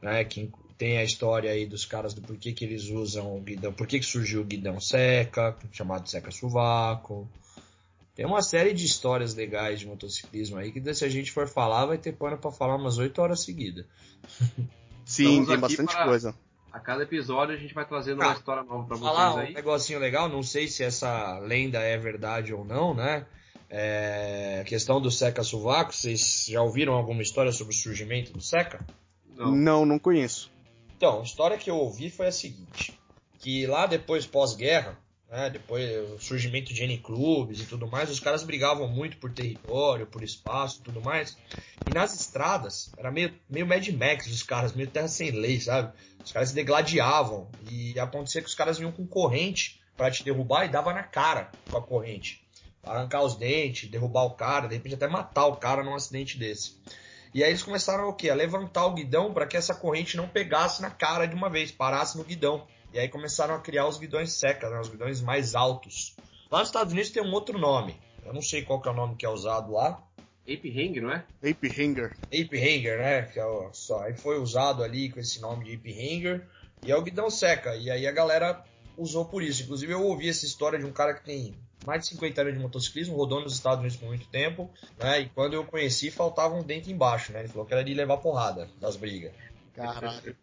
né? 0.01 0.23
Que 0.23 0.51
tem 0.77 0.97
a 0.97 1.03
história 1.03 1.51
aí 1.51 1.65
dos 1.65 1.85
caras 1.85 2.13
do 2.13 2.21
porquê 2.21 2.53
que 2.53 2.63
eles 2.63 2.85
usam 2.85 3.35
o 3.35 3.41
guidão, 3.41 3.73
por 3.73 3.85
que 3.85 4.01
surgiu 4.01 4.41
o 4.41 4.45
guidão 4.45 4.79
seca, 4.79 5.57
chamado 5.71 6.09
seca 6.09 6.31
sovaco. 6.31 7.29
Tem 8.15 8.25
uma 8.25 8.41
série 8.41 8.73
de 8.73 8.85
histórias 8.85 9.33
legais 9.33 9.79
de 9.79 9.87
motociclismo 9.87 10.57
aí 10.57 10.71
que 10.71 10.93
se 10.93 11.05
a 11.05 11.09
gente 11.09 11.31
for 11.31 11.47
falar 11.47 11.85
vai 11.85 11.97
ter 11.97 12.13
pano 12.13 12.37
para 12.37 12.51
falar 12.51 12.75
umas 12.75 12.97
8 12.97 13.21
horas 13.21 13.43
seguidas. 13.43 13.85
Sim, 15.05 15.45
tem 15.45 15.57
bastante 15.57 15.93
para... 15.93 16.05
coisa. 16.05 16.35
A 16.71 16.79
cada 16.79 17.03
episódio 17.03 17.55
a 17.55 17.57
gente 17.57 17.73
vai 17.73 17.85
trazendo 17.85 18.21
ah, 18.21 18.27
uma 18.27 18.33
história 18.35 18.63
nova 18.63 18.85
pra 18.85 18.95
vocês 18.95 19.09
falar 19.09 19.39
aí. 19.39 19.51
Um 19.51 19.53
negocinho 19.53 19.99
legal, 19.99 20.29
não 20.29 20.43
sei 20.43 20.67
se 20.67 20.83
essa 20.83 21.39
lenda 21.39 21.79
é 21.79 21.97
verdade 21.97 22.53
ou 22.53 22.63
não, 22.63 22.93
né? 22.93 23.25
É, 23.69 24.59
a 24.61 24.63
questão 24.63 25.01
do 25.01 25.09
Seca 25.09 25.43
Sovaco, 25.43 25.93
vocês 25.93 26.45
já 26.47 26.61
ouviram 26.61 26.93
alguma 26.93 27.21
história 27.21 27.51
sobre 27.51 27.73
o 27.73 27.77
surgimento 27.77 28.31
do 28.31 28.41
Seca? 28.41 28.85
Não, 29.39 29.55
não, 29.55 29.85
não 29.85 29.99
conheço. 29.99 30.51
Então, 30.97 31.21
a 31.21 31.23
história 31.23 31.57
que 31.57 31.69
eu 31.69 31.77
ouvi 31.77 32.09
foi 32.09 32.27
a 32.27 32.31
seguinte: 32.31 32.99
que 33.39 33.65
lá 33.65 33.85
depois, 33.85 34.27
pós-guerra, 34.27 34.99
né, 35.29 35.49
depois 35.49 35.89
do 36.09 36.19
surgimento 36.19 36.73
de 36.73 36.83
N-clubes 36.83 37.61
e 37.61 37.65
tudo 37.65 37.87
mais, 37.87 38.09
os 38.09 38.19
caras 38.19 38.43
brigavam 38.43 38.87
muito 38.87 39.17
por 39.17 39.31
território, 39.31 40.05
por 40.05 40.23
espaço 40.23 40.79
e 40.79 40.83
tudo 40.83 41.01
mais. 41.01 41.37
E 41.85 41.91
nas 41.91 42.13
estradas, 42.19 42.93
era 42.97 43.09
meio, 43.09 43.33
meio 43.49 43.65
Mad 43.65 43.87
Max 43.89 44.27
os 44.27 44.43
caras, 44.43 44.73
meio 44.73 44.89
terra 44.89 45.07
sem 45.07 45.31
lei, 45.31 45.59
sabe? 45.59 45.93
Os 46.23 46.31
caras 46.31 46.49
se 46.49 46.55
degladiavam 46.55 47.49
e 47.61 47.97
acontecia 47.97 48.41
que 48.41 48.49
os 48.49 48.55
caras 48.55 48.77
vinham 48.77 48.91
com 48.91 49.07
corrente 49.07 49.79
para 49.95 50.11
te 50.11 50.23
derrubar 50.23 50.65
e 50.65 50.69
dava 50.69 50.93
na 50.93 51.03
cara 51.03 51.51
com 51.69 51.77
a 51.77 51.81
corrente. 51.81 52.45
Arrancar 52.83 53.23
os 53.23 53.35
dentes, 53.35 53.89
derrubar 53.89 54.25
o 54.25 54.35
cara, 54.35 54.67
de 54.67 54.75
repente 54.75 54.95
até 54.95 55.07
matar 55.07 55.47
o 55.47 55.55
cara 55.55 55.83
num 55.83 55.95
acidente 55.95 56.37
desse. 56.37 56.77
E 57.33 57.43
aí 57.43 57.51
eles 57.51 57.63
começaram 57.63 58.09
o 58.09 58.13
quê? 58.13 58.29
A 58.29 58.35
levantar 58.35 58.85
o 58.85 58.93
guidão 58.93 59.33
para 59.33 59.45
que 59.45 59.55
essa 59.55 59.75
corrente 59.75 60.17
não 60.17 60.27
pegasse 60.27 60.81
na 60.81 60.89
cara 60.89 61.27
de 61.27 61.35
uma 61.35 61.49
vez, 61.49 61.71
parasse 61.71 62.17
no 62.17 62.23
guidão. 62.23 62.65
E 62.91 62.97
aí 62.97 63.07
começaram 63.07 63.53
a 63.53 63.59
criar 63.59 63.87
os 63.87 63.97
guidões 63.97 64.33
secas, 64.33 64.71
né? 64.71 64.79
os 64.79 64.89
guidões 64.89 65.21
mais 65.21 65.53
altos. 65.53 66.15
Lá 66.51 66.59
nos 66.59 66.69
Estados 66.69 66.91
Unidos 66.91 67.11
tem 67.11 67.21
um 67.21 67.31
outro 67.31 67.59
nome. 67.59 67.99
Eu 68.25 68.33
não 68.33 68.41
sei 68.41 68.63
qual 68.63 68.81
que 68.81 68.87
é 68.87 68.91
o 68.91 68.95
nome 68.95 69.15
que 69.15 69.25
é 69.25 69.29
usado 69.29 69.71
lá. 69.71 70.03
Ape 70.41 70.71
Hanger, 70.71 71.03
não 71.03 71.11
é? 71.11 71.23
Ape 71.47 71.67
Hanger. 71.67 72.17
Ape 72.25 72.57
Hanger, 72.57 72.97
né? 72.97 73.21
Que 73.23 73.39
é 73.39 73.45
o, 73.45 73.71
só, 73.71 74.01
aí 74.01 74.15
foi 74.15 74.39
usado 74.39 74.83
ali 74.83 75.09
com 75.09 75.19
esse 75.19 75.39
nome 75.39 75.65
de 75.65 75.75
Ape 75.75 75.91
Hanger. 75.91 76.47
E 76.83 76.91
é 76.91 76.95
o 76.95 77.01
guidão 77.03 77.29
seca. 77.29 77.75
E 77.75 77.91
aí 77.91 78.07
a 78.07 78.11
galera 78.11 78.63
usou 78.99 79.25
por 79.25 79.41
isso. 79.41 79.63
Inclusive 79.63 79.93
eu 79.93 80.03
ouvi 80.03 80.29
essa 80.29 80.45
história 80.45 80.77
de 80.77 80.85
um 80.85 80.91
cara 80.91 81.13
que 81.13 81.23
tem 81.23 81.55
mais 81.85 82.01
de 82.01 82.07
50 82.09 82.41
anos 82.41 82.53
de 82.53 82.59
motociclismo, 82.59 83.15
rodou 83.15 83.41
nos 83.41 83.53
Estados 83.53 83.79
Unidos 83.79 83.97
por 83.97 84.07
muito 84.07 84.27
tempo, 84.27 84.69
né? 84.97 85.21
E 85.21 85.29
quando 85.29 85.53
eu 85.53 85.63
conheci, 85.63 86.11
faltava 86.11 86.53
um 86.53 86.61
dente 86.61 86.91
embaixo, 86.91 87.31
né? 87.31 87.39
Ele 87.39 87.47
falou 87.47 87.65
que 87.65 87.73
era 87.73 87.83
de 87.83 87.93
levar 87.93 88.17
porrada 88.17 88.67
das 88.79 88.95
brigas. 88.95 89.31
Caralho. 89.73 90.35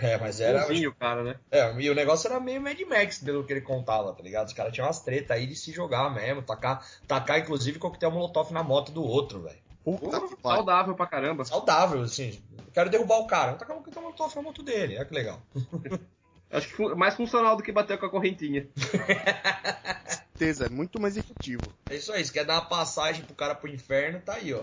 É, 0.00 0.18
mas 0.18 0.40
era. 0.40 0.66
Bonzinho, 0.66 0.94
cara, 0.94 1.22
né? 1.22 1.36
É, 1.50 1.74
e 1.80 1.90
o 1.90 1.94
negócio 1.94 2.28
era 2.28 2.38
meio 2.38 2.60
Mad 2.60 2.78
Max, 2.80 3.18
pelo 3.18 3.44
que 3.44 3.52
ele 3.52 3.60
contava, 3.60 4.12
tá 4.12 4.22
ligado? 4.22 4.46
Os 4.46 4.52
caras 4.52 4.72
tinham 4.72 4.86
umas 4.86 5.00
tretas 5.00 5.30
aí 5.30 5.46
de 5.46 5.56
se 5.56 5.72
jogar 5.72 6.12
mesmo, 6.12 6.42
tacar, 6.42 6.86
tacar 7.06 7.38
inclusive 7.38 7.78
coquetel 7.78 8.10
molotov 8.10 8.52
na 8.52 8.62
moto 8.62 8.92
do 8.92 9.02
outro, 9.02 9.42
velho. 9.42 9.58
Puta 9.84 10.20
Saudável 10.42 10.94
pra 10.94 11.06
caramba. 11.06 11.44
Saudável, 11.44 12.02
assim. 12.02 12.38
Quero 12.74 12.90
derrubar 12.90 13.20
o 13.20 13.26
cara. 13.26 13.54
Tacar 13.54 13.76
um 13.76 13.80
coquetel 13.80 14.02
molotov 14.02 14.34
na 14.36 14.42
moto 14.42 14.62
dele. 14.62 14.96
Olha 14.96 15.04
que 15.04 15.14
legal. 15.14 15.40
Acho 16.50 16.74
que 16.74 16.94
mais 16.94 17.14
funcional 17.14 17.56
do 17.56 17.62
que 17.62 17.72
bater 17.72 17.98
com 17.98 18.06
a 18.06 18.10
correntinha. 18.10 18.68
certeza, 20.38 20.66
é 20.66 20.68
muito 20.68 21.00
mais 21.00 21.16
efetivo. 21.16 21.74
É 21.88 21.96
isso 21.96 22.12
aí, 22.12 22.24
se 22.24 22.32
quer 22.32 22.44
dar 22.44 22.54
uma 22.54 22.68
passagem 22.68 23.24
pro 23.24 23.34
cara 23.34 23.54
pro 23.54 23.68
inferno, 23.68 24.20
tá 24.20 24.34
aí, 24.34 24.54
ó. 24.54 24.62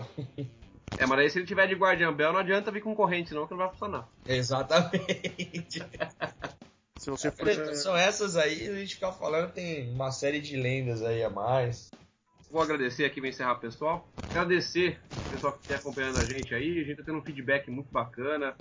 É, 0.96 1.04
mas 1.04 1.18
aí 1.18 1.30
se 1.30 1.38
ele 1.38 1.46
tiver 1.46 1.66
de 1.66 1.74
Guardian 1.74 2.12
Bell, 2.12 2.32
não 2.32 2.40
adianta 2.40 2.70
vir 2.70 2.80
com 2.82 2.94
corrente, 2.94 3.34
não, 3.34 3.46
que 3.46 3.50
não 3.50 3.58
vai 3.58 3.68
funcionar. 3.68 4.08
Exatamente. 4.24 5.80
se 6.96 7.10
você 7.10 7.30
for... 7.30 7.74
São 7.74 7.94
essas 7.94 8.36
aí, 8.36 8.68
a 8.68 8.74
gente 8.74 8.94
fica 8.94 9.12
falando, 9.12 9.52
tem 9.52 9.92
uma 9.92 10.10
série 10.10 10.40
de 10.40 10.56
lendas 10.56 11.02
aí 11.02 11.22
a 11.22 11.28
mais. 11.28 11.90
Vou 12.50 12.62
agradecer 12.62 13.04
aqui, 13.04 13.20
vou 13.20 13.28
encerrar 13.28 13.56
pessoal. 13.56 14.08
Agradecer 14.30 14.98
o 15.26 15.28
pessoal 15.28 15.52
que 15.52 15.60
está 15.60 15.76
acompanhando 15.76 16.18
a 16.18 16.24
gente 16.24 16.54
aí. 16.54 16.80
A 16.80 16.84
gente 16.84 16.96
tá 16.96 17.02
tendo 17.04 17.18
um 17.18 17.22
feedback 17.22 17.70
muito 17.70 17.90
bacana, 17.92 18.56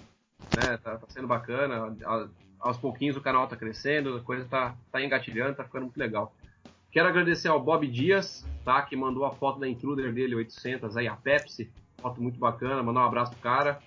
né? 0.53 0.77
Tá, 0.77 0.97
tá 0.97 1.07
sendo 1.07 1.27
bacana. 1.27 1.95
Aos 2.65 2.77
pouquinhos 2.77 3.15
o 3.15 3.21
canal 3.21 3.47
tá 3.47 3.55
crescendo, 3.55 4.17
a 4.17 4.21
coisa 4.21 4.43
tá, 4.45 4.75
tá 4.91 4.99
engatilhando, 4.99 5.55
tá 5.55 5.63
ficando 5.63 5.83
muito 5.83 5.97
legal. 5.97 6.33
Quero 6.91 7.07
agradecer 7.07 7.47
ao 7.47 7.61
Bob 7.61 7.87
Dias, 7.87 8.43
tá? 8.63 8.81
Que 8.81 8.95
mandou 8.95 9.23
a 9.23 9.31
foto 9.31 9.59
da 9.59 9.69
Intruder 9.69 10.11
dele, 10.11 10.33
800, 10.33 10.97
aí 10.97 11.07
a 11.07 11.15
Pepsi. 11.15 11.69
Foto 12.01 12.19
muito 12.19 12.39
bacana, 12.39 12.81
mandar 12.81 13.01
um 13.01 13.05
abraço 13.05 13.33
pro 13.33 13.41
cara. 13.41 13.79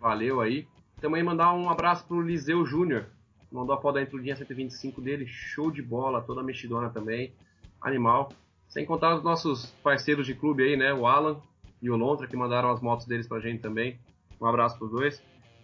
Valeu 0.00 0.40
aí. 0.40 0.66
Também 0.98 1.22
mandar 1.22 1.52
um 1.52 1.68
abraço 1.68 2.06
pro 2.06 2.22
Liseu 2.22 2.64
Júnior. 2.64 3.04
Mandou 3.50 3.74
a 3.74 3.80
foto 3.80 3.96
da 3.96 4.02
Intrudinha 4.02 4.34
125 4.34 5.02
dele, 5.02 5.26
show 5.26 5.70
de 5.70 5.82
bola, 5.82 6.22
toda 6.22 6.42
mexidona 6.42 6.88
também. 6.88 7.34
Animal. 7.82 8.32
Sem 8.66 8.86
contar 8.86 9.14
os 9.14 9.22
nossos 9.22 9.66
parceiros 9.82 10.24
de 10.24 10.34
clube 10.34 10.62
aí, 10.62 10.74
né? 10.74 10.94
O 10.94 11.06
Alan 11.06 11.38
e 11.82 11.90
o 11.90 11.96
Lontra, 11.96 12.26
que 12.26 12.36
mandaram 12.36 12.70
as 12.70 12.80
motos 12.80 13.04
deles 13.04 13.26
pra 13.26 13.40
gente 13.40 13.60
também. 13.60 13.98
Um 14.40 14.46
abraço 14.46 14.78
pros 14.78 14.90
dois. 14.90 15.22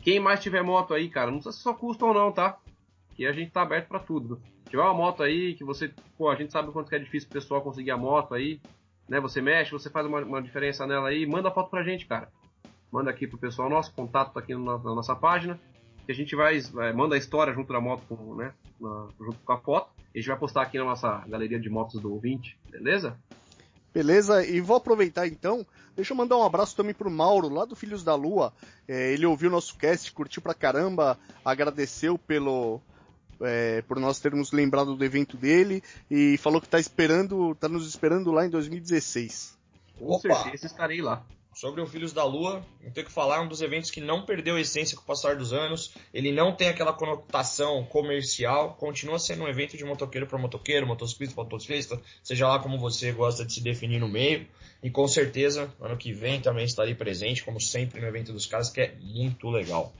Quem 0.09 0.21
mais 0.21 0.40
tiver 0.40 0.62
moto 0.62 0.94
aí, 0.94 1.11
cara, 1.11 1.31
não 1.31 1.42
sei 1.42 1.53
se 1.53 1.59
só 1.59 1.75
custa 1.75 2.07
ou 2.07 2.14
não, 2.14 2.33
tá? 2.33 2.59
Que 3.14 3.27
a 3.27 3.33
gente 3.33 3.51
tá 3.51 3.61
aberto 3.61 3.88
para 3.88 3.99
tudo 3.99 4.40
tiver 4.68 4.83
uma 4.83 4.94
moto 4.94 5.23
aí 5.23 5.55
que 5.55 5.64
você, 5.64 5.92
pô, 6.16 6.29
a 6.31 6.35
gente 6.35 6.53
sabe 6.53 6.68
o 6.68 6.73
quanto 6.73 6.94
é 6.94 6.99
difícil 6.99 7.29
o 7.29 7.33
pessoal 7.33 7.62
conseguir 7.62 7.90
a 7.90 7.97
moto 7.97 8.35
aí, 8.35 8.61
né? 9.09 9.21
Você 9.21 9.40
mexe, 9.40 9.73
você 9.73 9.90
faz 9.90 10.07
uma, 10.07 10.21
uma 10.21 10.42
diferença 10.42 10.87
nela 10.87 11.09
aí, 11.09 11.27
manda 11.27 11.49
a 11.49 11.53
foto 11.53 11.71
pra 11.71 11.83
gente, 11.83 12.07
cara. 12.07 12.31
Manda 12.92 13.11
aqui 13.11 13.27
pro 13.27 13.38
pessoal 13.38 13.68
nosso, 13.68 13.92
contato 13.92 14.33
tá 14.33 14.40
aqui 14.40 14.55
na, 14.55 14.79
na 14.79 14.94
nossa 14.94 15.14
página, 15.14 15.59
que 16.07 16.12
a 16.12 16.14
gente 16.14 16.35
vai, 16.37 16.61
vai, 16.61 16.92
manda 16.92 17.14
a 17.14 17.18
história 17.18 17.53
junto 17.53 17.73
da 17.73 17.81
moto, 17.81 18.03
com, 18.09 18.35
né? 18.35 18.53
Na, 18.81 19.09
junto 19.18 19.38
com 19.44 19.53
a 19.53 19.59
foto. 19.59 19.90
E 20.14 20.18
a 20.18 20.21
gente 20.21 20.29
vai 20.29 20.38
postar 20.38 20.62
aqui 20.62 20.79
na 20.79 20.85
nossa 20.85 21.25
galeria 21.27 21.59
de 21.59 21.68
motos 21.68 22.01
do 22.01 22.12
ouvinte, 22.12 22.59
beleza? 22.71 23.18
Beleza, 23.98 24.46
e 24.46 24.61
vou 24.61 24.76
aproveitar 24.76 25.26
então, 25.26 25.66
deixa 25.96 26.12
eu 26.12 26.16
mandar 26.16 26.37
um 26.37 26.44
abraço 26.44 26.76
também 26.76 26.94
pro 26.94 27.11
Mauro, 27.11 27.48
lá 27.48 27.64
do 27.64 27.74
Filhos 27.74 28.04
da 28.04 28.14
Lua. 28.14 28.52
É, 28.87 29.12
ele 29.12 29.26
ouviu 29.26 29.50
nosso 29.50 29.74
cast, 29.74 30.12
curtiu 30.12 30.40
pra 30.40 30.54
caramba, 30.54 31.18
agradeceu 31.44 32.16
pelo, 32.16 32.80
é, 33.40 33.82
por 33.88 33.98
nós 33.98 34.20
termos 34.20 34.52
lembrado 34.52 34.94
do 34.94 35.04
evento 35.04 35.37
dele 35.37 35.82
e 36.08 36.38
falou 36.38 36.61
que 36.61 36.68
está 36.68 36.78
esperando, 36.78 37.56
tá 37.56 37.68
nos 37.68 37.88
esperando 37.88 38.30
lá 38.30 38.46
em 38.46 38.50
2016. 38.50 39.58
Com 39.98 40.12
Opa. 40.12 40.44
certeza 40.44 40.66
estarei 40.66 41.02
lá. 41.02 41.24
Sobre 41.59 41.81
o 41.81 41.87
Filhos 41.88 42.12
da 42.12 42.23
Lua, 42.23 42.64
não 42.81 42.92
tenho 42.92 43.05
que 43.05 43.12
falar, 43.12 43.38
é 43.38 43.40
um 43.40 43.49
dos 43.49 43.61
eventos 43.61 43.90
que 43.90 44.01
não 44.01 44.25
perdeu 44.25 44.55
a 44.55 44.61
essência 44.61 44.97
com 44.97 45.03
o 45.03 45.05
passar 45.05 45.35
dos 45.35 45.53
anos. 45.53 45.92
Ele 46.14 46.31
não 46.31 46.55
tem 46.55 46.68
aquela 46.68 46.92
conotação 46.92 47.85
comercial, 47.87 48.77
continua 48.77 49.18
sendo 49.18 49.42
um 49.42 49.49
evento 49.49 49.77
de 49.77 49.85
motoqueiro 49.85 50.25
para 50.25 50.38
motoqueiro, 50.38 50.87
motociclista 50.87 51.35
para 51.35 51.42
motociclista, 51.42 52.01
seja 52.23 52.47
lá 52.47 52.61
como 52.61 52.79
você 52.79 53.11
gosta 53.11 53.44
de 53.44 53.55
se 53.55 53.61
definir 53.61 53.99
no 53.99 54.07
meio. 54.07 54.47
E 54.85 54.88
com 54.88 55.09
certeza, 55.09 55.68
ano 55.81 55.97
que 55.97 56.12
vem 56.12 56.40
também 56.40 56.64
estarei 56.64 56.94
presente, 56.94 57.42
como 57.42 57.61
sempre, 57.61 58.01
no 58.01 58.07
evento 58.07 58.33
dos 58.33 58.47
caras, 58.47 58.71
que 58.71 58.81
é 58.81 58.94
muito 59.01 59.51
legal. 59.51 59.92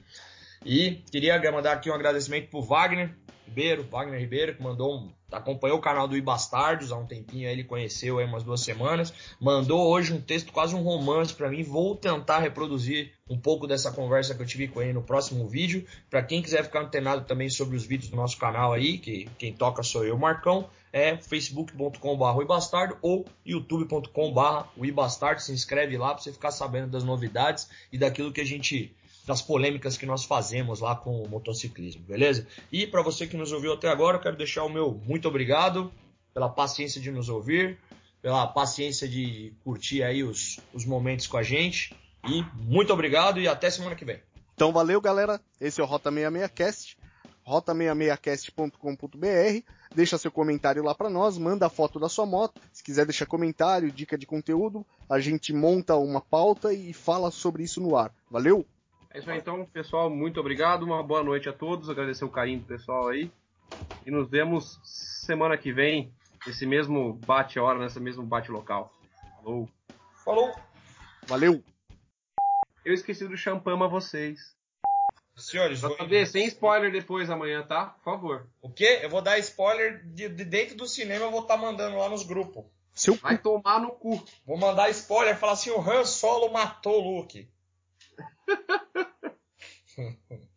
E 0.65 1.03
queria 1.11 1.37
mandar 1.51 1.73
aqui 1.73 1.91
um 1.91 1.93
agradecimento 1.93 2.49
pro 2.49 2.61
Wagner 2.61 3.13
Ribeiro, 3.49 3.83
Wagner 3.89 4.19
Ribeiro, 4.19 4.55
que 4.55 4.61
mandou 4.61 4.95
um, 4.95 5.11
acompanhou 5.31 5.79
o 5.79 5.81
canal 5.81 6.07
do 6.07 6.15
Ibastardos 6.15 6.91
há 6.91 6.97
um 6.97 7.05
tempinho, 7.05 7.47
aí 7.47 7.53
ele 7.53 7.63
conheceu 7.63 8.19
aí 8.19 8.25
umas 8.25 8.43
duas 8.43 8.61
semanas, 8.61 9.11
mandou 9.39 9.89
hoje 9.89 10.13
um 10.13 10.21
texto, 10.21 10.53
quase 10.53 10.75
um 10.75 10.83
romance 10.83 11.33
para 11.33 11.49
mim. 11.49 11.63
Vou 11.63 11.95
tentar 11.95 12.39
reproduzir 12.39 13.11
um 13.27 13.37
pouco 13.37 13.67
dessa 13.67 13.91
conversa 13.91 14.35
que 14.35 14.41
eu 14.41 14.45
tive 14.45 14.67
com 14.67 14.81
ele 14.81 14.93
no 14.93 15.01
próximo 15.01 15.47
vídeo. 15.47 15.85
Para 16.09 16.23
quem 16.23 16.41
quiser 16.41 16.63
ficar 16.63 16.81
antenado 16.81 17.25
também 17.25 17.49
sobre 17.49 17.75
os 17.75 17.85
vídeos 17.85 18.11
do 18.11 18.15
nosso 18.15 18.37
canal 18.37 18.71
aí, 18.71 18.97
que 18.97 19.27
quem 19.37 19.51
toca 19.51 19.83
sou 19.83 20.05
eu, 20.05 20.17
Marcão, 20.17 20.69
é 20.93 21.17
facebook.com.br 21.17 22.41
ibastardo 22.41 22.97
ou 23.01 23.25
youtube.com.br 23.45 24.85
ibastardo. 24.85 25.41
Se 25.41 25.51
inscreve 25.51 25.97
lá 25.97 26.13
para 26.13 26.23
você 26.23 26.31
ficar 26.31 26.51
sabendo 26.51 26.91
das 26.91 27.03
novidades 27.03 27.69
e 27.91 27.97
daquilo 27.97 28.31
que 28.31 28.41
a 28.41 28.45
gente 28.45 28.95
das 29.29 29.41
polêmicas 29.43 29.95
que 29.95 30.07
nós 30.07 30.25
fazemos 30.25 30.79
lá 30.79 30.95
com 30.95 31.21
o 31.21 31.29
motociclismo, 31.29 32.01
beleza? 32.01 32.47
E 32.71 32.87
para 32.87 33.03
você 33.03 33.27
que 33.27 33.37
nos 33.37 33.51
ouviu 33.51 33.73
até 33.73 33.87
agora, 33.87 34.17
eu 34.17 34.21
quero 34.21 34.35
deixar 34.35 34.63
o 34.63 34.69
meu 34.69 34.99
muito 35.05 35.27
obrigado 35.27 35.93
pela 36.33 36.49
paciência 36.49 36.99
de 36.99 37.11
nos 37.11 37.29
ouvir, 37.29 37.77
pela 38.23 38.47
paciência 38.47 39.07
de 39.07 39.53
curtir 39.63 40.01
aí 40.01 40.23
os, 40.23 40.59
os 40.73 40.83
momentos 40.83 41.27
com 41.27 41.37
a 41.37 41.43
gente. 41.43 41.95
E 42.27 42.43
muito 42.55 42.91
obrigado 42.91 43.39
e 43.39 43.47
até 43.47 43.69
semana 43.69 43.95
que 43.95 44.03
vem. 44.03 44.19
Então 44.55 44.71
valeu, 44.71 44.99
galera. 44.99 45.39
Esse 45.61 45.79
é 45.79 45.83
o 45.83 45.87
Rota 45.87 46.11
66cast, 46.11 46.97
rota66cast.com.br. 47.47 49.63
Deixa 49.93 50.17
seu 50.17 50.31
comentário 50.31 50.83
lá 50.83 50.95
para 50.95 51.07
nós, 51.07 51.37
manda 51.37 51.67
a 51.67 51.69
foto 51.69 51.99
da 51.99 52.09
sua 52.09 52.25
moto. 52.25 52.59
Se 52.73 52.83
quiser 52.83 53.05
deixar 53.05 53.27
comentário, 53.27 53.91
dica 53.91 54.17
de 54.17 54.25
conteúdo, 54.25 54.83
a 55.07 55.19
gente 55.19 55.53
monta 55.53 55.95
uma 55.97 56.19
pauta 56.19 56.73
e 56.73 56.93
fala 56.93 57.29
sobre 57.29 57.61
isso 57.61 57.79
no 57.79 57.95
ar. 57.95 58.11
Valeu! 58.31 58.65
É 59.11 59.19
isso 59.19 59.29
aí 59.31 59.39
então, 59.39 59.65
pessoal. 59.65 60.09
Muito 60.09 60.39
obrigado. 60.39 60.83
Uma 60.83 61.01
boa 61.01 61.23
noite 61.23 61.49
a 61.49 61.53
todos. 61.53 61.89
Agradecer 61.89 62.25
o 62.25 62.29
carinho 62.29 62.59
do 62.59 62.65
pessoal 62.65 63.07
aí. 63.07 63.31
E 64.05 64.11
nos 64.11 64.29
vemos 64.29 64.79
semana 64.83 65.57
que 65.57 65.73
vem 65.73 66.13
nesse 66.45 66.65
mesmo 66.65 67.13
bate-hora, 67.25 67.79
nesse 67.79 67.99
mesmo 67.99 68.23
bate-local. 68.23 68.93
Falou. 69.35 69.69
Falou. 70.23 70.55
Valeu. 71.27 71.63
Eu 72.85 72.93
esqueci 72.93 73.27
do 73.27 73.35
champanhe 73.35 73.81
a 73.81 73.87
vocês. 73.87 74.55
Senhores, 75.35 75.81
vou... 75.81 75.95
saber, 75.95 76.27
sem 76.27 76.45
spoiler 76.47 76.91
depois 76.91 77.29
amanhã, 77.29 77.63
tá? 77.63 77.85
Por 77.85 78.03
favor. 78.03 78.47
o 78.61 78.69
quê? 78.69 78.99
Eu 79.01 79.09
vou 79.09 79.21
dar 79.21 79.39
spoiler 79.39 80.05
de, 80.05 80.27
de 80.27 80.43
dentro 80.43 80.75
do 80.75 80.85
cinema, 80.85 81.25
eu 81.25 81.31
vou 81.31 81.41
estar 81.41 81.57
mandando 81.57 81.97
lá 81.97 82.09
nos 82.09 82.23
grupos. 82.23 82.65
Seu 82.93 83.15
cu. 83.15 83.21
Vai 83.21 83.37
tomar 83.37 83.79
no 83.79 83.91
cu. 83.91 84.21
Vou 84.45 84.57
mandar 84.57 84.89
spoiler, 84.89 85.37
falar 85.37 85.53
assim, 85.53 85.69
o 85.71 85.79
Han 85.79 86.03
Solo 86.03 86.51
matou 86.51 87.01
o 87.01 87.19
Luke. 87.19 87.49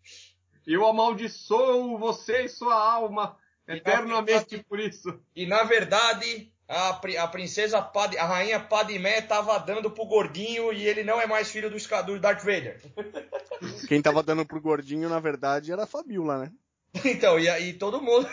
Eu 0.66 0.86
amaldiçoo 0.86 1.98
você 1.98 2.44
e 2.44 2.48
sua 2.48 2.74
alma 2.74 3.36
eternamente 3.66 4.64
por 4.68 4.78
isso. 4.78 5.20
E 5.34 5.46
na 5.46 5.64
verdade, 5.64 6.52
a, 6.68 6.90
a 6.90 7.28
princesa 7.28 7.82
Pad, 7.82 8.16
a 8.16 8.24
rainha 8.24 8.60
Padmé 8.60 9.20
tava 9.20 9.58
dando 9.58 9.90
pro 9.90 10.06
gordinho 10.06 10.72
e 10.72 10.86
ele 10.86 11.02
não 11.02 11.20
é 11.20 11.26
mais 11.26 11.50
filho 11.50 11.70
do, 11.70 11.76
do 12.06 12.20
Darth 12.20 12.44
Vader. 12.44 12.80
Quem 13.88 14.00
tava 14.00 14.22
dando 14.22 14.46
pro 14.46 14.60
gordinho, 14.60 15.08
na 15.08 15.20
verdade, 15.20 15.72
era 15.72 15.84
a 15.84 15.86
Fabiola, 15.86 16.38
né? 16.38 16.52
Então, 17.04 17.38
e 17.38 17.48
aí 17.48 17.72
todo 17.72 18.02
mundo. 18.02 18.28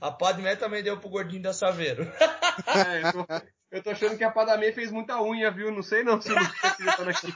a 0.00 0.12
Padmé 0.12 0.56
também 0.56 0.82
deu 0.82 0.98
pro 0.98 1.08
gordinho 1.08 1.42
da 1.42 1.52
Saveiro. 1.52 2.10
É, 2.66 3.02
eu, 3.02 3.12
tô, 3.12 3.26
eu 3.72 3.82
tô 3.82 3.90
achando 3.90 4.16
que 4.16 4.24
a 4.24 4.30
Padamê 4.30 4.72
fez 4.72 4.90
muita 4.90 5.20
unha, 5.20 5.50
viu? 5.50 5.72
Não 5.72 5.82
sei 5.82 6.04
não 6.04 6.20
se 6.20 6.28
não 6.28 6.36
tá 6.36 6.68
acreditando 6.68 7.10
aqui. 7.10 7.34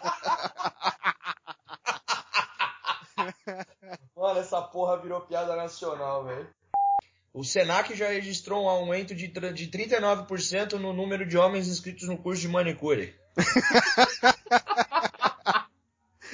Mano, 4.16 4.40
essa 4.40 4.60
porra 4.62 4.98
virou 5.00 5.20
piada 5.22 5.54
nacional, 5.56 6.24
velho. 6.24 6.48
O 7.34 7.42
Senac 7.44 7.94
já 7.94 8.08
registrou 8.08 8.64
um 8.64 8.68
aumento 8.68 9.14
de, 9.14 9.26
de 9.28 9.68
39% 9.68 10.72
no 10.74 10.92
número 10.92 11.26
de 11.26 11.36
homens 11.38 11.66
inscritos 11.68 12.06
no 12.08 12.18
curso 12.18 12.42
de 12.42 12.48
manicure. 12.48 13.14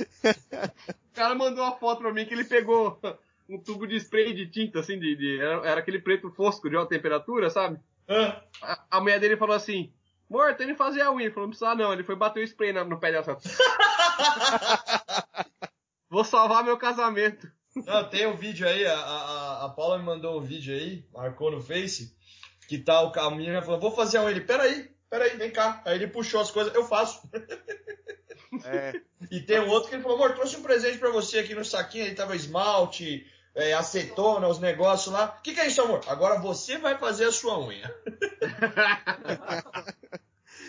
O 0.00 1.14
cara 1.14 1.34
mandou 1.34 1.64
uma 1.64 1.76
foto 1.76 2.00
pra 2.02 2.12
mim 2.12 2.24
que 2.26 2.34
ele 2.34 2.44
pegou 2.44 3.00
um 3.48 3.58
tubo 3.62 3.86
de 3.86 3.96
spray 3.96 4.34
de 4.34 4.50
tinta, 4.50 4.80
assim, 4.80 4.98
de, 4.98 5.16
de- 5.16 5.40
era, 5.40 5.66
era 5.68 5.80
aquele 5.80 6.00
preto 6.00 6.30
fosco 6.30 6.68
de 6.68 6.76
alta 6.76 6.94
temperatura, 6.94 7.50
sabe? 7.50 7.78
Hã? 8.08 8.40
A, 8.62 8.84
a 8.90 9.00
mulher 9.00 9.18
dele 9.20 9.36
falou 9.36 9.54
assim, 9.56 9.92
amor, 10.30 10.54
tem 10.56 10.68
que 10.68 10.74
fazer 10.74 11.02
a 11.02 11.10
unha. 11.12 11.24
Ele 11.26 11.34
falou, 11.34 11.46
não 11.48 11.56
precisa 11.56 11.74
não. 11.74 11.92
Ele 11.92 12.04
foi 12.04 12.16
bater 12.16 12.40
o 12.40 12.44
spray 12.46 12.72
na- 12.72 12.84
no 12.84 12.98
pé 13.00 13.12
dela. 13.12 13.24
Vou 16.10 16.24
salvar 16.24 16.64
meu 16.64 16.76
casamento. 16.76 17.50
Não, 17.74 18.08
tem 18.08 18.26
um 18.26 18.36
vídeo 18.36 18.66
aí, 18.66 18.86
a, 18.86 18.98
a, 18.98 19.64
a 19.66 19.68
Paula 19.68 19.98
me 19.98 20.04
mandou 20.04 20.38
um 20.38 20.42
vídeo 20.42 20.74
aí, 20.74 21.06
marcou 21.12 21.50
no 21.50 21.60
Face, 21.60 22.16
que 22.66 22.78
tá 22.78 23.02
o 23.02 23.12
a 23.18 23.30
menina 23.30 23.62
falando, 23.62 23.82
vou 23.82 23.90
fazer 23.92 24.18
um 24.18 24.28
ele, 24.28 24.40
peraí, 24.40 24.90
peraí, 25.08 25.36
vem 25.36 25.50
cá. 25.50 25.80
Aí 25.84 25.94
ele 25.96 26.08
puxou 26.08 26.40
as 26.40 26.50
coisas, 26.50 26.74
eu 26.74 26.84
faço. 26.84 27.28
É. 28.64 29.00
E 29.32 29.40
tem 29.40 29.58
um 29.60 29.68
outro 29.68 29.90
que 29.90 29.96
ele 29.96 30.02
falou, 30.02 30.16
amor, 30.16 30.34
trouxe 30.34 30.56
um 30.56 30.62
presente 30.62 30.96
pra 30.96 31.10
você 31.10 31.40
aqui 31.40 31.52
no 31.52 31.64
saquinho, 31.64 32.04
aí 32.04 32.14
tava 32.14 32.36
esmalte, 32.36 33.26
é, 33.52 33.74
acetona, 33.74 34.46
os 34.46 34.60
negócios 34.60 35.12
lá. 35.12 35.36
O 35.38 35.42
que, 35.42 35.52
que 35.52 35.60
é 35.60 35.66
isso, 35.66 35.82
amor? 35.82 36.00
Agora 36.06 36.38
você 36.38 36.78
vai 36.78 36.96
fazer 36.96 37.24
a 37.24 37.32
sua 37.32 37.58
unha. 37.58 37.92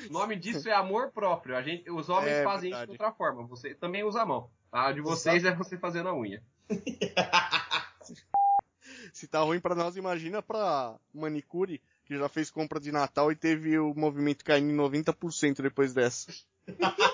O 0.10 0.12
nome 0.12 0.36
disso 0.36 0.68
é 0.68 0.74
amor 0.74 1.12
próprio. 1.12 1.56
A 1.56 1.62
gente, 1.62 1.90
os 1.92 2.10
homens 2.10 2.38
É 2.38 2.44
fazem 2.44 2.72
verdade. 2.72 2.92
isso 2.92 2.98
de 2.98 3.04
outra 3.04 3.16
forma. 3.16 3.46
Você 3.48 3.76
também 3.76 4.04
usa 4.04 4.24
a 4.24 4.26
mão. 4.26 4.50
A 4.72 4.92
de 4.92 5.02
vocês 5.02 5.44
é 5.46 5.54
você 5.54 5.78
fazendo 5.78 6.10
a 6.10 6.16
unha. 6.16 6.44
Se 9.14 9.28
tá 9.28 9.40
ruim 9.42 9.60
pra 9.60 9.76
nós, 9.76 9.96
imagina 9.98 10.42
pra 10.42 10.96
manicure, 11.14 11.82
que 12.06 12.18
já 12.18 12.30
fez 12.30 12.50
compra 12.52 12.80
de 12.80 12.92
Natal 12.92 13.32
e 13.32 13.36
teve 13.36 13.78
o 13.80 13.94
movimento 13.96 14.46
caindo 14.46 14.72
em 14.72 14.78
90% 14.78 15.62
depois 15.62 15.94
dessa. 15.94 16.32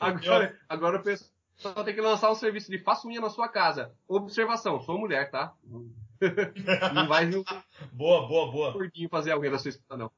Agora, 0.00 0.58
agora 0.68 0.98
o 0.98 1.02
pessoal 1.02 1.84
tem 1.84 1.94
que 1.94 2.00
lançar 2.00 2.30
um 2.30 2.34
serviço 2.34 2.70
de 2.70 2.78
faça 2.78 3.06
unha 3.06 3.20
na 3.20 3.30
sua 3.30 3.48
casa. 3.48 3.92
Observação, 4.08 4.80
sou 4.80 4.98
mulher, 4.98 5.30
tá? 5.30 5.54
Não 6.94 7.06
vai 7.06 7.26
vir 7.26 7.38
um 7.38 7.44
Boa, 7.92 8.26
boa, 8.26 8.50
boa. 8.50 8.72
gordinho 8.72 9.08
fazer 9.08 9.30
a 9.30 9.38
unha 9.38 9.52
da 9.52 9.58
sua 9.58 9.68
esposa, 9.68 9.96
não. 9.96 10.10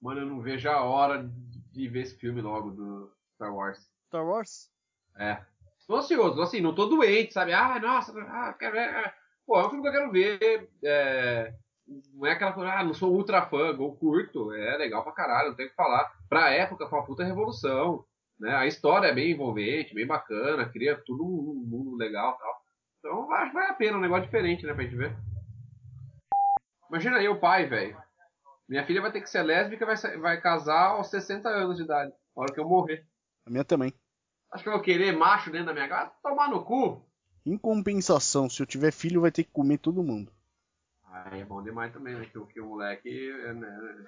Mano, 0.00 0.20
eu 0.20 0.26
não 0.26 0.40
vejo 0.40 0.70
a 0.70 0.82
hora 0.82 1.30
de 1.70 1.88
ver 1.88 2.00
esse 2.02 2.16
filme 2.16 2.40
logo 2.40 2.70
do 2.70 3.12
Star 3.34 3.54
Wars. 3.54 3.90
Star 4.08 4.26
Wars? 4.26 4.70
É. 5.16 5.38
Tô 5.86 5.96
ansioso, 5.96 6.40
assim, 6.42 6.60
não 6.60 6.74
tô 6.74 6.86
doente, 6.86 7.32
sabe? 7.32 7.52
Ah, 7.52 7.78
nossa, 7.78 8.12
ah, 8.20 8.54
quero 8.58 8.72
ver. 8.72 8.88
ah. 8.88 9.14
Pô, 9.46 9.58
é 9.58 9.66
um 9.66 9.70
filme 9.70 9.82
que 9.82 9.88
eu 9.88 9.92
quero 9.92 10.12
ver. 10.12 10.70
É... 10.84 11.54
Não 12.12 12.26
é 12.26 12.32
aquela 12.32 12.52
coisa, 12.52 12.70
ah, 12.70 12.84
não 12.84 12.92
sou 12.92 13.10
ultra 13.10 13.46
fã, 13.46 13.74
ou 13.78 13.96
curto. 13.96 14.52
É 14.52 14.76
legal 14.76 15.02
pra 15.02 15.12
caralho, 15.12 15.48
não 15.48 15.56
tem 15.56 15.66
o 15.66 15.70
que 15.70 15.74
falar. 15.74 16.12
Pra 16.28 16.50
época, 16.50 16.86
foi 16.86 16.98
uma 16.98 17.06
puta 17.06 17.24
revolução. 17.24 18.04
Né? 18.38 18.54
A 18.54 18.66
história 18.66 19.08
é 19.08 19.14
bem 19.14 19.32
envolvente, 19.32 19.94
bem 19.94 20.06
bacana, 20.06 20.68
cria 20.68 21.02
tudo 21.06 21.24
um 21.24 21.64
mundo 21.66 21.96
legal 21.96 22.34
e 22.34 22.38
tal. 22.38 22.62
Então 22.98 23.32
acho 23.32 23.50
que 23.50 23.54
vale 23.54 23.70
a 23.70 23.74
pena, 23.74 23.96
um 23.96 24.00
negócio 24.00 24.24
diferente, 24.24 24.66
né, 24.66 24.74
pra 24.74 24.84
gente 24.84 24.96
ver. 24.96 25.16
Imagina 26.90 27.16
aí 27.16 27.28
o 27.28 27.40
pai, 27.40 27.66
velho. 27.66 27.96
Minha 28.68 28.84
filha 28.84 29.00
vai 29.00 29.10
ter 29.10 29.22
que 29.22 29.30
ser 29.30 29.42
lésbica 29.42 29.86
vai, 29.86 29.96
vai 30.18 30.40
casar 30.40 30.90
aos 30.90 31.08
60 31.08 31.48
anos 31.48 31.78
de 31.78 31.84
idade. 31.84 32.12
Na 32.36 32.42
hora 32.42 32.52
que 32.52 32.60
eu 32.60 32.68
morrer. 32.68 33.07
A 33.48 33.50
minha 33.50 33.64
também. 33.64 33.94
Acho 34.52 34.62
que 34.62 34.68
eu 34.68 34.74
vou 34.74 34.82
querer 34.82 35.16
macho 35.16 35.50
dentro 35.50 35.68
da 35.68 35.72
minha 35.72 35.88
casa? 35.88 36.12
Tomar 36.22 36.50
no 36.50 36.62
cu. 36.66 37.02
Em 37.46 37.56
compensação, 37.56 38.48
se 38.50 38.60
eu 38.60 38.66
tiver 38.66 38.92
filho, 38.92 39.22
vai 39.22 39.32
ter 39.32 39.44
que 39.44 39.50
comer 39.50 39.78
todo 39.78 40.02
mundo. 40.02 40.30
Aí 41.06 41.40
é 41.40 41.44
bom 41.46 41.62
demais 41.62 41.90
também, 41.90 42.14
né? 42.14 42.26
Que, 42.26 42.36
o- 42.38 42.46
que 42.46 42.60
o 42.60 42.66
moleque. 42.66 43.08
é, 43.30 43.54
Né, 43.54 44.04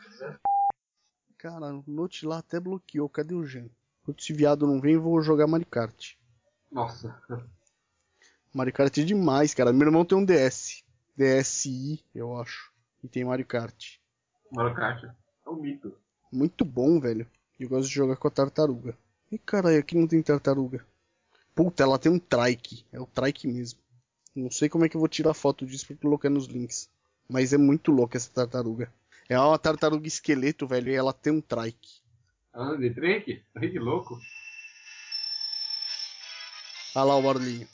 Cara, 1.39 1.75
o 1.75 1.83
Note 1.87 2.27
lá 2.27 2.39
até 2.39 2.61
bloqueou. 2.61 3.09
Cadê 3.09 3.35
o 3.35 3.47
Jean? 3.47 3.71
Enquanto 4.03 4.21
esse 4.21 4.35
viado 4.35 4.67
não 4.67 4.79
vem, 4.79 4.95
eu 4.95 5.01
vou 5.03 5.23
jogar 5.23 5.47
Mario 5.47 5.67
Kart. 5.67 6.17
Nossa. 6.71 7.19
Mario 8.53 8.75
Kart 8.75 8.97
é 8.99 9.03
demais, 9.05 9.55
cara. 9.55 9.73
Meu 9.73 9.89
irmão 9.89 10.05
tem 10.05 10.19
um 10.19 10.25
DS. 10.25 10.85
DSi, 11.17 12.05
eu 12.15 12.37
acho. 12.37 12.71
E 13.03 13.09
tem 13.09 13.25
Mario 13.25 13.47
Kart. 13.47 13.97
Mario 14.53 14.75
Kart 14.75 15.03
é 15.05 15.49
um 15.51 15.57
mito. 15.57 15.97
Muito 16.31 16.63
bom, 16.63 17.01
velho. 17.01 17.27
Eu 17.59 17.69
gosto 17.69 17.89
de 17.89 17.95
jogar 17.95 18.17
com 18.17 18.29
a 18.29 18.31
tartaruga. 18.31 18.97
E 19.31 19.39
caralho, 19.39 19.79
aqui 19.79 19.97
não 19.97 20.07
tem 20.07 20.23
tartaruga. 20.23 20.85
Puta, 21.55 21.83
ela 21.83 21.99
tem 21.99 22.11
um 22.11 22.19
trike. 22.19 22.85
É 22.93 22.99
o 23.01 23.07
trike 23.07 23.47
mesmo. 23.47 23.79
Não 24.35 24.51
sei 24.51 24.69
como 24.69 24.85
é 24.85 24.89
que 24.89 24.97
eu 24.97 25.01
vou 25.01 25.09
tirar 25.09 25.35
foto 25.35 25.67
disso 25.67 25.87
pra 25.87 25.97
colocar 25.97 26.31
nos 26.31 26.47
links. 26.47 26.89
Mas 27.29 27.53
é 27.53 27.59
muito 27.59 27.93
louca 27.93 28.17
essa 28.17 28.31
tartaruga. 28.31 28.93
É 29.29 29.39
uma 29.39 29.59
tartaruga 29.59 30.09
esqueleto, 30.09 30.67
velho, 30.67 30.91
e 30.91 30.95
ela 30.95 31.13
tem 31.13 31.33
um 31.33 31.41
trike. 31.41 32.01
Ah, 32.53 32.75
de 32.75 32.91
drink? 32.91 33.45
Ai, 33.55 33.69
que 33.69 33.79
louco. 33.79 34.19
Olha 36.97 37.05
lá 37.05 37.17
o 37.17 37.23
barulhinho. 37.23 37.69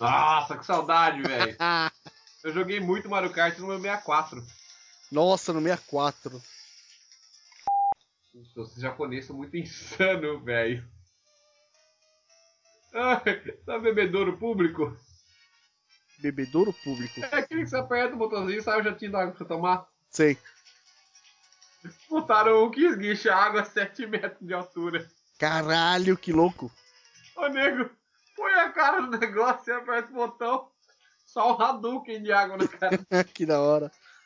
Nossa, 0.00 0.56
que 0.56 0.64
saudade, 0.64 1.20
velho. 1.22 1.56
Eu 2.44 2.54
joguei 2.54 2.80
muito 2.80 3.10
Mario 3.10 3.30
Kart 3.30 3.58
no 3.58 3.66
meu 3.66 3.80
64. 3.80 4.42
nossa, 5.10 5.52
no 5.52 5.60
64. 5.60 6.40
Esse 8.40 8.80
japonês 8.80 9.24
são 9.24 9.36
muito 9.36 9.56
insano, 9.58 10.40
velho. 10.40 10.86
Ah, 12.94 13.22
tá 13.66 13.78
bebedouro 13.78 14.38
público? 14.38 14.96
Bebedouro 16.20 16.72
público. 16.72 17.20
É 17.20 17.38
aquele 17.38 17.62
que 17.62 17.70
você 17.70 17.76
aperta 17.76 18.14
o 18.14 18.18
botãozinho 18.18 18.58
e 18.58 18.62
sai 18.62 18.80
o 18.80 18.82
jatinho 18.84 19.12
d'água 19.12 19.34
pra 19.34 19.46
tomar. 19.46 19.88
Sei. 20.10 20.38
Botaram 22.08 22.64
um 22.64 22.70
que 22.70 22.84
esguicha 22.84 23.34
água 23.34 23.60
a 23.60 23.64
7 23.64 24.06
metros 24.06 24.46
de 24.46 24.52
altura. 24.52 25.08
Caralho, 25.38 26.16
que 26.16 26.32
louco. 26.32 26.72
Ô 27.36 27.46
nego, 27.48 27.88
põe 28.34 28.52
a 28.54 28.72
cara 28.72 29.00
no 29.00 29.16
negócio 29.16 29.72
e 29.72 29.76
aperta 29.76 30.10
o 30.10 30.14
botão. 30.14 30.68
Só 31.24 31.56
um 31.56 31.62
Hadouken 31.62 32.22
de 32.22 32.32
água 32.32 32.56
na 32.56 32.66
cara. 32.66 32.98
que 33.32 33.46
da 33.46 33.60
hora. 33.60 33.92